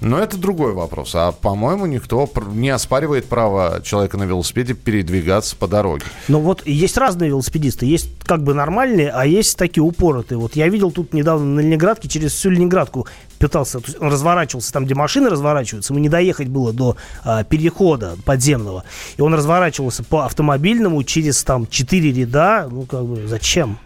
Но 0.00 0.18
это 0.18 0.36
другой 0.36 0.72
вопрос. 0.72 1.14
А, 1.14 1.32
по-моему, 1.32 1.86
никто 1.86 2.28
не 2.52 2.68
оспаривает 2.70 3.26
право 3.26 3.80
человека 3.82 4.18
на 4.18 4.24
велосипеде 4.24 4.74
передвигаться 4.74 5.56
по 5.56 5.66
дороге. 5.66 6.04
Ну 6.28 6.40
вот 6.40 6.66
есть 6.66 6.96
разные 6.96 7.28
велосипедисты. 7.28 7.86
Есть 7.86 8.10
как 8.24 8.42
бы 8.42 8.54
нормальные, 8.54 9.10
а 9.10 9.26
есть 9.26 9.56
такие 9.56 9.82
упоротые. 9.82 10.38
Вот 10.38 10.56
я 10.56 10.68
видел 10.68 10.90
тут 10.90 11.14
недавно 11.14 11.46
на 11.46 11.60
Ленинградке 11.60 12.08
через 12.08 12.32
всю 12.32 12.50
Ленинградку 12.50 13.06
пытался, 13.38 13.80
он 14.00 14.10
разворачивался 14.10 14.72
там, 14.72 14.84
где 14.84 14.94
машины 14.94 15.30
разворачиваются. 15.30 15.92
Ему 15.92 16.02
не 16.02 16.08
доехать 16.08 16.48
было 16.48 16.72
до 16.72 16.96
а, 17.24 17.44
перехода 17.44 18.16
подземного. 18.24 18.84
И 19.16 19.22
он 19.22 19.34
разворачивался 19.34 20.04
по 20.04 20.24
автомобильному 20.24 21.02
через 21.04 21.42
там 21.42 21.66
четыре 21.66 22.12
ряда. 22.12 22.68
Ну 22.70 22.82
как 22.82 23.04
бы 23.04 23.26
зачем? 23.26 23.78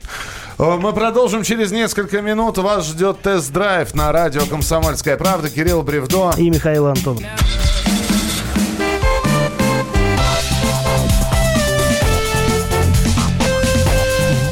Мы 0.60 0.92
продолжим 0.92 1.42
через 1.42 1.72
несколько 1.72 2.20
минут. 2.20 2.58
Вас 2.58 2.86
ждет 2.86 3.22
тест-драйв 3.22 3.94
на 3.94 4.12
радио 4.12 4.42
«Комсомольская 4.44 5.16
правда». 5.16 5.48
Кирилл 5.48 5.82
Бревдо. 5.82 6.32
И 6.36 6.50
Михаил 6.50 6.86
Антонов. 6.86 7.22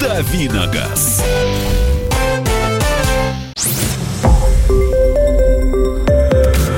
Давиногаз. 0.01 1.23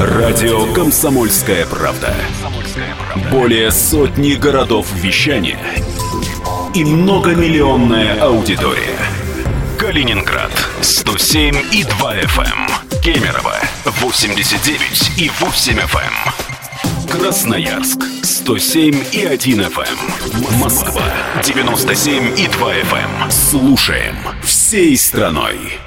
Радио 0.01 0.75
«Комсомольская 0.75 1.67
правда». 1.67 2.13
Более 3.31 3.71
сотни 3.71 4.35
городов 4.35 4.89
вещания 4.93 5.61
и 6.75 6.85
многомиллионная 6.85 8.21
аудитория. 8.21 9.20
Калининград 9.81 10.53
107 10.83 11.57
и 11.73 11.85
2 11.85 12.15
FM. 12.15 12.43
эм. 12.43 13.01
Кемерово 13.01 13.57
89 13.87 15.13
и 15.17 15.31
8 15.41 15.79
FM. 15.79 17.11
Красноярск 17.11 18.05
107 18.23 19.03
и 19.13 19.25
1 19.25 19.61
FM. 19.63 20.59
Москва 20.59 21.03
97 21.43 22.39
и 22.39 22.47
2 22.49 22.75
FM. 22.75 23.31
Слушаем 23.31 24.17
всей 24.43 24.99
страной. 24.99 25.79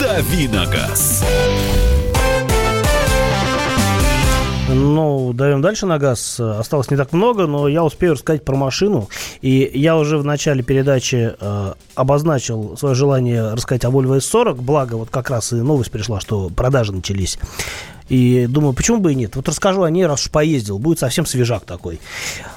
Давиногаз. 0.00 1.22
Ну, 4.90 5.32
даем 5.32 5.62
дальше 5.62 5.86
на 5.86 5.98
газ. 5.98 6.40
Осталось 6.40 6.90
не 6.90 6.96
так 6.96 7.12
много, 7.12 7.46
но 7.46 7.68
я 7.68 7.84
успею 7.84 8.14
рассказать 8.14 8.44
про 8.44 8.56
машину. 8.56 9.08
И 9.40 9.70
я 9.74 9.96
уже 9.96 10.18
в 10.18 10.24
начале 10.24 10.62
передачи 10.62 11.34
э, 11.38 11.72
обозначил 11.94 12.76
свое 12.76 12.94
желание 12.94 13.54
рассказать 13.54 13.84
о 13.84 13.90
Volvo 13.90 14.18
S40. 14.18 14.54
Благо, 14.54 14.96
вот 14.96 15.10
как 15.10 15.30
раз 15.30 15.52
и 15.52 15.56
новость 15.56 15.90
пришла, 15.92 16.20
что 16.20 16.50
продажи 16.50 16.92
начались. 16.92 17.38
И 18.10 18.46
думаю, 18.48 18.74
почему 18.74 18.98
бы 18.98 19.12
и 19.12 19.14
нет. 19.14 19.36
Вот 19.36 19.48
расскажу 19.48 19.84
о 19.84 19.90
ней, 19.90 20.04
раз 20.04 20.22
уж 20.22 20.30
поездил. 20.30 20.78
Будет 20.80 20.98
совсем 20.98 21.24
свежак 21.24 21.64
такой. 21.64 22.00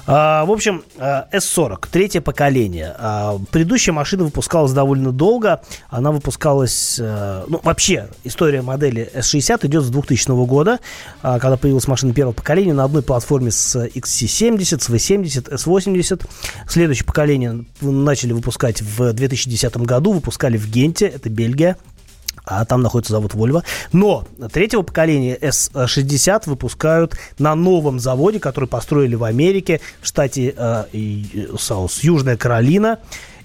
А, 0.06 0.44
в 0.44 0.50
общем, 0.50 0.82
а, 0.98 1.28
S40, 1.32 1.86
третье 1.90 2.20
поколение. 2.20 2.94
А, 2.98 3.38
предыдущая 3.52 3.94
машина 3.94 4.24
выпускалась 4.24 4.72
довольно 4.72 5.12
долго. 5.12 5.62
Она 5.88 6.10
выпускалась... 6.10 6.98
э, 6.98 7.44
ну, 7.46 7.60
вообще, 7.62 8.08
история 8.24 8.62
модели 8.62 9.08
S60 9.14 9.66
идет 9.66 9.84
с 9.84 9.90
2000 9.90 10.44
года, 10.44 10.80
а, 11.22 11.38
когда 11.38 11.56
появилась 11.56 11.86
машина 11.86 12.12
первого 12.12 12.34
поколения 12.34 12.74
на 12.74 12.82
одной 12.82 13.02
платформе 13.02 13.52
с 13.52 13.76
XC70, 13.76 14.80
с 14.80 14.90
V70, 14.90 15.52
S80. 15.54 16.26
Следующее 16.68 17.06
поколение 17.06 17.64
начали 17.80 18.32
выпускать 18.32 18.82
в 18.82 19.12
2010 19.12 19.76
году. 19.78 20.14
Выпускали 20.14 20.56
в 20.56 20.68
Генте, 20.68 21.06
это 21.06 21.30
Бельгия 21.30 21.76
а 22.44 22.64
там 22.64 22.82
находится 22.82 23.12
завод 23.12 23.32
Volvo. 23.34 23.62
Но 23.92 24.24
третьего 24.52 24.82
поколения 24.82 25.36
S60 25.36 26.42
выпускают 26.46 27.14
на 27.38 27.54
новом 27.54 27.98
заводе, 27.98 28.38
который 28.40 28.68
построили 28.68 29.14
в 29.14 29.24
Америке, 29.24 29.80
в 30.00 30.06
штате 30.06 30.54
э, 30.56 30.84
и- 30.92 31.48
Саус, 31.58 32.02
Южная 32.04 32.36
Каролина. 32.36 32.98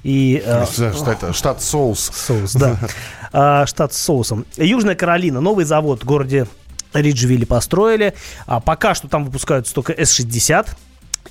И, 0.04 0.42
э, 0.46 0.66
Штат, 0.66 1.36
штат 1.36 1.62
соус. 1.62 2.12
Соус, 2.14 2.54
да. 2.54 2.78
А, 3.32 3.66
Штат 3.68 3.94
с 3.94 3.98
соусом. 3.98 4.46
Южная 4.58 4.96
Каролина. 4.96 5.40
Новый 5.40 5.66
завод 5.66 6.02
в 6.02 6.06
городе 6.06 6.48
Риджвилле 6.94 7.46
построили. 7.46 8.16
А 8.48 8.60
пока 8.60 8.96
что 8.96 9.08
там 9.08 9.26
выпускаются 9.26 9.74
только 9.74 9.94
С-60. 9.94 10.68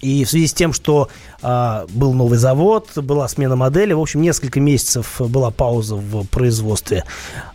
И 0.01 0.25
в 0.25 0.31
связи 0.31 0.47
с 0.47 0.53
тем, 0.53 0.73
что 0.73 1.09
а, 1.43 1.87
был 1.91 2.13
новый 2.13 2.39
завод, 2.39 2.89
была 2.97 3.27
смена 3.29 3.57
модели, 3.57 3.93
в 3.93 4.01
общем, 4.01 4.23
несколько 4.23 4.61
месяцев 4.61 5.21
была 5.21 5.51
пауза 5.51 5.97
в 5.97 6.25
производстве 6.27 7.05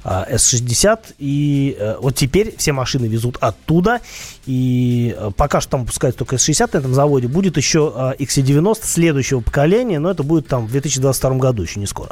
а, 0.03 0.27
S60, 0.29 1.15
и 1.19 1.77
а, 1.79 1.99
вот 2.01 2.15
теперь 2.15 2.55
все 2.57 2.73
машины 2.73 3.05
везут 3.05 3.37
оттуда, 3.39 4.01
и 4.45 5.15
а, 5.17 5.31
пока 5.31 5.61
что 5.61 5.71
там 5.71 5.81
выпускают 5.81 6.17
только 6.17 6.35
S60 6.35 6.69
на 6.73 6.77
этом 6.79 6.93
заводе, 6.93 7.27
будет 7.27 7.57
еще 7.57 7.91
а, 7.95 8.13
XC90 8.17 8.79
следующего 8.81 9.39
поколения, 9.39 9.99
но 9.99 10.11
это 10.11 10.23
будет 10.23 10.47
там 10.47 10.67
в 10.67 10.71
2022 10.71 11.31
году, 11.35 11.63
еще 11.63 11.79
не 11.79 11.87
скоро. 11.87 12.11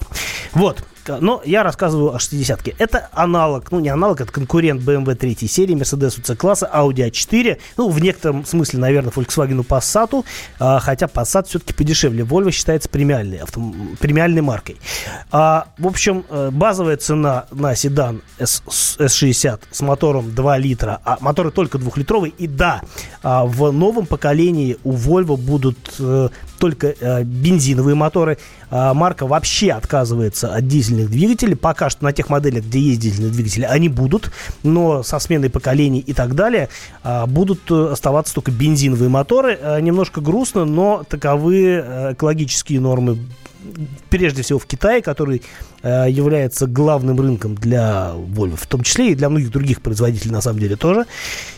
Вот, 0.54 0.84
но 1.08 1.42
я 1.46 1.64
рассказываю 1.64 2.14
о 2.14 2.18
60-ке. 2.18 2.76
Это 2.78 3.10
аналог, 3.14 3.72
ну 3.72 3.80
не 3.80 3.90
аналог, 3.90 4.22
это 4.22 4.32
конкурент 4.32 4.82
BMW 4.82 5.16
3 5.16 5.48
серии, 5.48 5.76
Mercedes 5.76 6.24
C-класса, 6.24 6.70
Audi 6.74 7.10
A4, 7.10 7.58
ну 7.78 7.90
в 7.90 8.02
некотором 8.02 8.46
смысле, 8.46 8.80
наверное, 8.80 9.12
Volkswagen 9.12 9.66
Passat, 9.66 10.26
а, 10.60 10.80
хотя 10.80 11.08
Passat 11.08 11.48
все-таки 11.48 11.74
подешевле. 11.74 12.24
Volvo 12.24 12.52
считается 12.52 12.90
премиальной, 12.90 13.38
авто, 13.38 13.62
премиальной 14.00 14.42
маркой. 14.42 14.78
А, 15.32 15.68
в 15.78 15.88
общем, 15.88 16.26
э, 16.30 16.50
базовая 16.52 16.98
цена 16.98 17.46
на 17.52 17.76
седан 17.76 18.22
S, 18.38 18.64
S60 19.00 19.60
с 19.72 19.82
мотором 19.82 20.34
2 20.34 20.58
литра, 20.58 21.00
а 21.04 21.18
моторы 21.22 21.52
только 21.52 21.78
двухлитровые, 21.78 22.34
и 22.38 22.48
да, 22.48 22.82
а, 23.24 23.46
в 23.46 23.72
новом 23.72 24.06
поколении 24.06 24.78
у 24.84 24.94
Volvo 24.94 25.38
будут 25.38 25.78
э, 26.00 26.30
только 26.62 26.94
э, 27.00 27.24
бензиновые 27.24 27.96
моторы. 27.96 28.38
А, 28.70 28.94
марка 28.94 29.26
вообще 29.26 29.72
отказывается 29.72 30.54
от 30.54 30.68
дизельных 30.68 31.10
двигателей. 31.10 31.56
Пока 31.56 31.90
что 31.90 32.04
на 32.04 32.14
тех 32.14 32.30
моделях, 32.30 32.64
где 32.66 32.80
есть 32.80 33.00
дизельные 33.02 33.32
двигатели, 33.32 33.66
они 33.66 33.90
будут, 33.90 34.32
но 34.62 35.02
со 35.02 35.18
сменой 35.18 35.50
поколений 35.50 36.00
и 36.00 36.14
так 36.14 36.36
далее 36.36 36.70
а, 37.04 37.26
будут 37.26 37.72
э, 37.72 37.90
оставаться 37.92 38.36
только 38.36 38.52
бензиновые 38.52 39.10
моторы. 39.10 39.58
А, 39.60 39.80
немножко 39.82 40.22
грустно, 40.22 40.64
но 40.64 41.04
таковы 41.10 41.84
э, 41.84 42.14
экологические 42.14 42.80
нормы 42.80 43.18
прежде 44.10 44.44
всего 44.44 44.60
в 44.60 44.68
Китае, 44.68 45.02
который 45.02 45.42
э, 45.82 46.06
является 46.10 46.68
главным 46.68 47.20
рынком 47.20 47.56
для 47.56 48.12
Volvo, 48.16 48.56
в 48.56 48.68
том 48.68 48.84
числе 48.84 49.12
и 49.12 49.16
для 49.16 49.30
многих 49.30 49.52
других 49.52 49.82
производителей 49.82 50.32
на 50.32 50.42
самом 50.42 50.60
деле 50.60 50.76
тоже. 50.76 51.06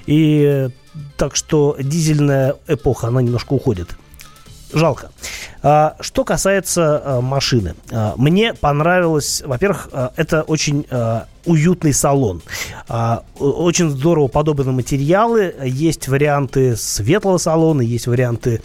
И 0.05 0.43
э, 0.45 0.69
так 1.17 1.35
что 1.35 1.75
дизельная 1.77 2.55
эпоха, 2.67 3.07
она 3.07 3.21
немножко 3.21 3.53
уходит. 3.53 3.97
Жалко. 4.73 5.11
А, 5.61 5.95
что 6.01 6.25
касается 6.25 7.01
а, 7.03 7.21
машины. 7.21 7.75
А, 7.91 8.15
мне 8.17 8.53
понравилось, 8.53 9.41
во-первых, 9.45 9.89
это 10.15 10.41
очень 10.41 10.85
уютный 11.45 11.93
салон. 11.93 12.41
Очень 13.37 13.89
здорово 13.89 14.27
подобраны 14.27 14.71
материалы. 14.71 15.53
Есть 15.63 16.07
варианты 16.07 16.77
светлого 16.77 17.37
салона, 17.37 17.81
есть 17.81 18.07
варианты 18.07 18.61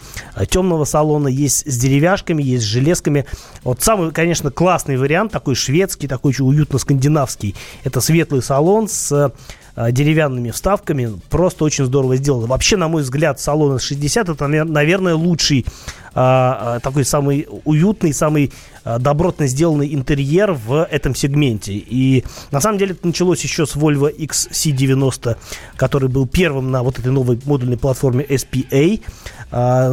темного 0.49 0.85
салона, 0.85 1.27
есть 1.27 1.69
с 1.69 1.77
деревяшками, 1.77 2.41
есть 2.41 2.63
с 2.63 2.67
железками. 2.67 3.25
Вот 3.63 3.81
самый, 3.81 4.11
конечно, 4.11 4.49
классный 4.49 4.95
вариант, 4.95 5.33
такой 5.33 5.55
шведский, 5.55 6.07
такой 6.07 6.29
очень 6.29 6.45
уютно-скандинавский. 6.45 7.55
Это 7.83 7.99
светлый 7.99 8.41
салон 8.41 8.87
с 8.87 9.33
деревянными 9.91 10.51
вставками. 10.51 11.19
Просто 11.29 11.63
очень 11.63 11.85
здорово 11.85 12.17
сделано. 12.17 12.47
Вообще, 12.47 12.75
на 12.75 12.87
мой 12.87 13.03
взгляд, 13.03 13.39
салон 13.39 13.77
S60 13.77 14.33
это, 14.33 14.47
наверное, 14.47 15.15
лучший 15.15 15.65
а, 16.13 16.75
а, 16.75 16.79
такой 16.79 17.05
самый 17.05 17.47
уютный, 17.65 18.13
самый 18.13 18.51
добротно 18.83 19.45
сделанный 19.45 19.93
интерьер 19.93 20.53
в 20.53 20.83
этом 20.89 21.13
сегменте. 21.13 21.73
И 21.73 22.25
на 22.51 22.59
самом 22.59 22.79
деле 22.79 22.93
это 22.93 23.05
началось 23.05 23.43
еще 23.43 23.65
с 23.65 23.75
Volvo 23.75 24.13
XC90, 24.13 25.37
который 25.75 26.09
был 26.09 26.27
первым 26.27 26.71
на 26.71 26.81
вот 26.81 26.97
этой 26.97 27.11
новой 27.11 27.39
модульной 27.45 27.77
платформе 27.77 28.25
SPA. 28.25 29.01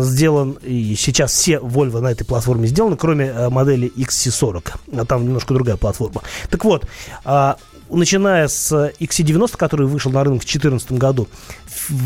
Сделан, 0.03 0.59
и 0.63 0.95
сейчас 0.97 1.33
все 1.33 1.59
Volvo 1.59 2.01
на 2.01 2.09
этой 2.09 2.25
платформе 2.25 2.69
сделаны, 2.69 2.97
кроме 2.97 3.49
модели 3.51 3.93
XC40. 3.97 4.73
А 4.99 5.05
там 5.05 5.25
немножко 5.25 5.55
другая 5.55 5.77
платформа. 5.77 6.23
Так 6.51 6.65
вот, 6.65 6.87
начиная 7.91 8.49
с 8.49 8.93
XC90, 9.01 9.57
который 9.57 9.87
вышел 9.87 10.11
на 10.11 10.25
рынок 10.25 10.43
в 10.43 10.45
2014 10.45 10.93
году, 10.93 11.29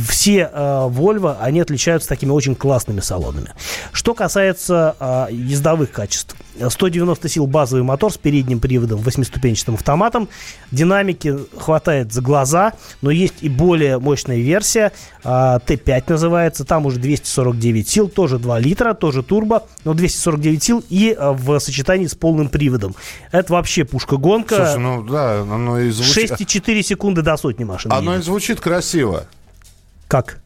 все 0.08 0.50
э, 0.52 0.88
Volvo, 0.88 1.36
они 1.40 1.60
отличаются 1.60 2.08
такими 2.08 2.30
очень 2.30 2.54
классными 2.54 3.00
салонами. 3.00 3.50
Что 3.92 4.14
касается 4.14 4.96
э, 4.98 5.26
ездовых 5.30 5.90
качеств. 5.90 6.36
190 6.68 7.28
сил 7.28 7.46
базовый 7.46 7.82
мотор 7.82 8.12
с 8.12 8.18
передним 8.18 8.60
приводом, 8.60 9.00
8-ступенчатым 9.00 9.74
автоматом. 9.74 10.28
Динамики 10.70 11.34
хватает 11.56 12.12
за 12.12 12.20
глаза, 12.20 12.74
но 13.00 13.10
есть 13.10 13.36
и 13.40 13.48
более 13.48 13.98
мощная 13.98 14.38
версия. 14.38 14.92
Э, 15.24 15.58
Т5 15.64 16.04
называется. 16.08 16.64
Там 16.64 16.86
уже 16.86 16.98
249 16.98 17.88
сил, 17.88 18.08
тоже 18.08 18.38
2 18.38 18.58
литра, 18.58 18.94
тоже 18.94 19.22
турбо, 19.22 19.64
но 19.84 19.94
249 19.94 20.62
сил 20.62 20.84
и 20.88 21.16
э, 21.16 21.30
в 21.32 21.58
сочетании 21.58 22.06
с 22.06 22.14
полным 22.14 22.48
приводом. 22.48 22.94
Это 23.32 23.52
вообще 23.52 23.84
пушка-гонка. 23.84 24.56
Слушай, 24.56 24.78
ну 24.78 25.02
да, 25.04 25.40
оно 25.40 25.69
и 25.78 25.90
звучит... 25.90 26.30
6,4 26.30 26.83
секунды 26.83 27.22
до 27.22 27.37
сотни 27.37 27.64
машин. 27.64 27.92
Оно 27.92 28.16
и 28.16 28.20
звучит 28.20 28.61
красиво. 28.61 29.26
Как? 30.09 30.40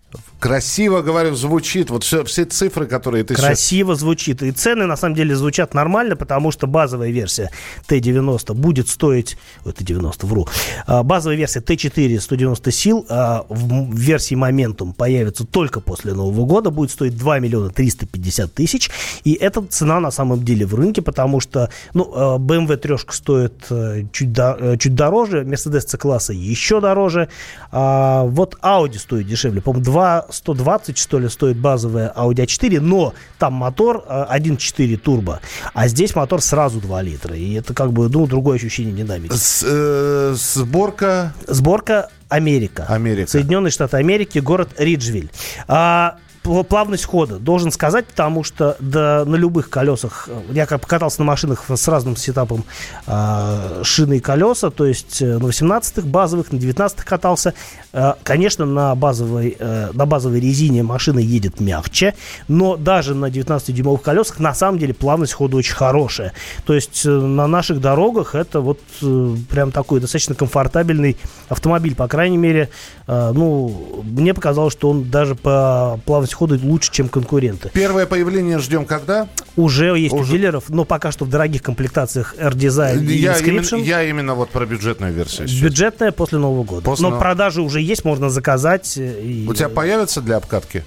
Красиво, 0.45 1.01
говорю, 1.01 1.35
звучит. 1.37 1.89
Вот 1.89 2.05
все, 2.05 2.23
все 2.23 2.45
цифры, 2.45 2.85
которые 2.85 3.25
ты 3.25 3.35
Красиво 3.35 3.93
сейчас... 3.93 4.01
звучит. 4.01 4.43
И 4.43 4.51
цены, 4.51 4.85
на 4.85 4.95
самом 4.95 5.15
деле, 5.15 5.35
звучат 5.35 5.73
нормально, 5.73 6.17
потому 6.17 6.51
что 6.51 6.67
базовая 6.67 7.09
версия 7.09 7.51
Т-90 7.87 8.53
будет 8.53 8.91
стоить... 8.91 9.39
Ой, 9.65 9.73
Т-90, 9.73 10.27
вру. 10.27 10.47
А, 10.87 11.03
базовая 11.03 11.39
версия 11.39 11.63
Т-4 11.63 12.21
190 12.21 12.71
сил 12.73 13.07
а, 13.09 13.47
в 13.49 13.97
версии 13.97 14.37
Momentum 14.37 14.93
появится 14.93 15.47
только 15.47 15.81
после 15.81 16.13
Нового 16.13 16.45
года. 16.45 16.69
Будет 16.69 16.91
стоить 16.91 17.17
2 17.17 17.39
миллиона 17.39 17.71
350 17.71 18.53
тысяч. 18.53 18.91
И 19.25 19.33
эта 19.33 19.63
цена 19.63 19.99
на 19.99 20.11
самом 20.11 20.45
деле 20.45 20.67
в 20.67 20.75
рынке, 20.75 21.01
потому 21.01 21.41
что 21.41 21.71
ну, 21.95 22.13
а, 22.15 22.37
BMW 22.37 22.77
трешка 22.77 23.15
стоит 23.15 23.65
э, 23.71 24.03
чуть, 24.13 24.35
до, 24.35 24.59
э, 24.61 24.77
чуть 24.77 24.95
дороже, 24.95 25.41
Mercedes 25.45 25.89
C-класса 25.89 26.35
еще 26.35 26.83
дороже. 26.83 27.31
А, 27.73 28.25
вот 28.25 28.59
Audi 28.61 28.99
стоит 28.99 29.27
дешевле. 29.27 29.63
По-моему, 29.63 29.87
2 29.87 30.27
120, 30.35 30.99
что 30.99 31.19
ли, 31.19 31.29
стоит 31.29 31.57
базовая 31.57 32.13
Audi 32.17 32.45
A4, 32.45 32.81
но 32.81 33.15
там 33.39 33.55
мотор 33.55 34.05
1.4 34.09 34.95
э, 34.95 34.97
турбо, 34.97 35.41
а 35.73 35.89
здесь 35.89 36.15
мотор 36.15 36.41
сразу 36.41 36.81
2 36.81 37.03
литра. 37.03 37.37
И 37.37 37.55
это 37.55 37.75
как 37.75 37.93
бы, 37.93 38.09
ну, 38.09 38.27
другое 38.27 38.57
ощущение 38.57 38.95
динамики. 38.95 39.33
С, 39.35 39.65
э, 39.67 40.35
сборка? 40.37 41.35
Сборка 41.47 42.11
Америка. 42.29 42.87
Америка. 42.89 43.31
Соединенные 43.31 43.71
Штаты 43.71 43.97
Америки, 43.97 44.39
город 44.39 44.71
Риджвиль. 44.79 45.31
А, 45.69 46.17
плавность 46.45 47.05
хода, 47.05 47.39
должен 47.39 47.71
сказать, 47.71 48.07
потому 48.07 48.45
что 48.45 48.77
да, 48.79 49.25
на 49.25 49.37
любых 49.37 49.71
колесах, 49.71 50.29
я 50.51 50.67
как 50.67 50.83
покатался 50.83 51.21
на 51.21 51.27
машинах 51.27 51.65
с 51.69 51.89
разным 51.89 52.17
сетапом 52.17 52.65
э, 53.07 53.81
шины 53.83 54.19
и 54.19 54.21
колеса, 54.21 54.71
то 54.71 54.85
есть 54.85 55.23
э, 55.23 55.39
на 55.39 55.47
18-х 55.47 56.07
базовых, 56.07 56.53
на 56.53 56.57
19-х 56.57 57.05
катался. 57.05 57.55
Э, 57.93 58.15
конечно, 58.23 58.67
на 58.67 58.95
базовой, 58.95 59.57
э, 59.59 59.91
на 59.93 60.07
базовой 60.07 60.41
резине 60.41 60.83
машина 60.83 61.19
едет 61.19 61.61
мягче, 61.61 62.15
но 62.47 62.77
даже 62.77 63.15
на 63.15 63.27
19-дюймовых 63.27 64.03
колесах 64.03 64.39
на 64.39 64.55
самом 64.55 64.79
деле 64.79 64.93
плавность 64.93 65.33
хода 65.33 65.57
очень 65.57 65.75
хорошая. 65.75 66.33
То 66.67 66.75
есть 66.75 67.07
э, 67.07 67.11
на 67.11 67.47
наших 67.47 67.81
дорогах 67.81 68.35
это 68.35 68.61
вот 68.61 68.81
э, 69.03 69.37
прям 69.49 69.73
такой 69.73 70.01
достаточно 70.01 70.35
комфортабельный 70.35 71.17
автомобиль, 71.49 71.95
по 71.95 72.07
крайней 72.07 72.37
мере, 72.37 72.69
э, 73.04 73.04
ну, 73.07 74.03
мне 74.05 74.35
показалось, 74.35 74.73
что 74.73 74.91
он 74.91 75.11
даже 75.11 75.35
по 75.35 76.01
плавности 76.05 76.35
ходят 76.35 76.63
лучше, 76.63 76.91
чем 76.93 77.09
конкуренты. 77.09 77.71
Первое 77.73 78.07
появление 78.07 78.59
ждем 78.59 78.85
когда? 78.85 79.29
Уже 79.57 79.97
есть 79.99 80.15
Уже... 80.15 80.33
у 80.33 80.37
дилеров, 80.37 80.69
но 80.69 80.85
пока 80.85 81.13
что 81.13 81.25
в 81.25 81.29
дорогих 81.29 81.63
комплектациях 81.63 82.35
R-Design 82.39 83.05
и 83.05 83.17
я 83.17 83.35
Inscription. 83.35 83.79
Именно, 83.79 83.85
я 83.85 84.03
именно 84.05 84.35
вот 84.35 84.51
про 84.51 84.67
бюджетную 84.67 85.13
версию. 85.13 85.49
Сейчас. 85.49 85.63
Бюджетная 85.63 86.13
после 86.13 86.39
Нового 86.39 86.65
года. 86.65 86.83
После 86.83 87.09
но 87.09 87.15
но 87.15 87.21
продажи 87.21 87.63
уже 87.63 87.81
есть, 87.81 88.05
можно 88.05 88.31
заказать. 88.31 88.97
Э, 88.97 89.23
и... 89.23 89.47
У 89.47 89.55
тебя 89.55 89.69
появится 89.69 90.21
для 90.21 90.37
обкатки? 90.37 90.85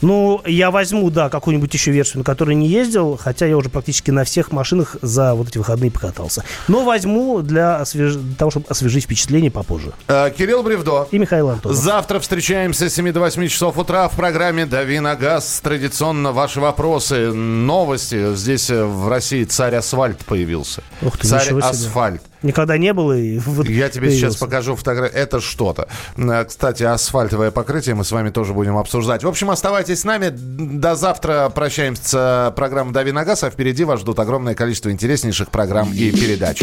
Ну, 0.00 0.40
я 0.46 0.70
возьму, 0.70 1.10
да, 1.10 1.28
какую-нибудь 1.28 1.72
еще 1.72 1.90
версию, 1.90 2.18
на 2.18 2.24
которой 2.24 2.54
не 2.54 2.68
ездил, 2.68 3.18
хотя 3.20 3.46
я 3.46 3.56
уже 3.56 3.68
практически 3.68 4.10
на 4.10 4.24
всех 4.24 4.52
машинах 4.52 4.96
за 5.02 5.34
вот 5.34 5.48
эти 5.48 5.58
выходные 5.58 5.90
покатался. 5.90 6.44
Но 6.68 6.84
возьму 6.84 7.42
для, 7.42 7.76
освеж... 7.76 8.14
для 8.14 8.36
того, 8.36 8.50
чтобы 8.50 8.66
освежить 8.68 9.04
впечатление 9.04 9.50
попозже. 9.50 9.92
А, 10.08 10.30
Кирилл 10.30 10.62
Бревдо. 10.62 11.08
И 11.10 11.18
Михаил 11.18 11.50
Антонов. 11.50 11.76
Завтра 11.76 12.20
встречаемся 12.20 12.88
с 12.88 12.94
7 12.94 13.12
до 13.12 13.20
8 13.20 13.48
часов 13.48 13.78
утра 13.78 14.08
в 14.08 14.16
программе 14.16 14.66
«Дави 14.66 15.00
на 15.00 15.16
газ». 15.16 15.60
Традиционно 15.62 16.32
ваши 16.32 16.60
вопросы, 16.60 17.32
новости. 17.32 18.34
Здесь 18.34 18.70
э, 18.70 18.84
в 18.84 19.08
России 19.08 19.44
царь 19.44 19.76
асфальт 19.76 20.24
появился. 20.24 20.82
Ух 21.02 21.16
ты, 21.18 21.28
царь 21.28 21.54
асфальт 21.60 22.22
никогда 22.46 22.78
не 22.78 22.92
было. 22.92 23.16
И 23.16 23.38
вот 23.44 23.68
Я 23.68 23.88
тебе 23.88 24.10
сейчас 24.10 24.36
покажу 24.36 24.76
фотографию. 24.76 25.20
Это 25.20 25.40
что-то. 25.40 25.88
Э, 26.16 26.44
кстати, 26.44 26.82
асфальтовое 26.82 27.50
покрытие 27.50 27.94
мы 27.94 28.04
с 28.04 28.12
вами 28.12 28.30
тоже 28.30 28.54
будем 28.54 28.76
обсуждать. 28.76 29.24
В 29.24 29.28
общем, 29.28 29.50
оставайтесь 29.50 30.00
с 30.00 30.04
нами. 30.04 30.30
До 30.30 30.94
завтра 30.94 31.50
прощаемся 31.54 32.02
с 32.06 32.52
программой 32.56 32.92
«Дави 32.92 33.12
на 33.12 33.24
газ», 33.24 33.44
а 33.44 33.50
впереди 33.50 33.84
вас 33.84 34.00
ждут 34.00 34.18
огромное 34.18 34.54
количество 34.54 34.90
интереснейших 34.90 35.50
программ 35.50 35.92
и 35.92 36.10
передач. 36.10 36.62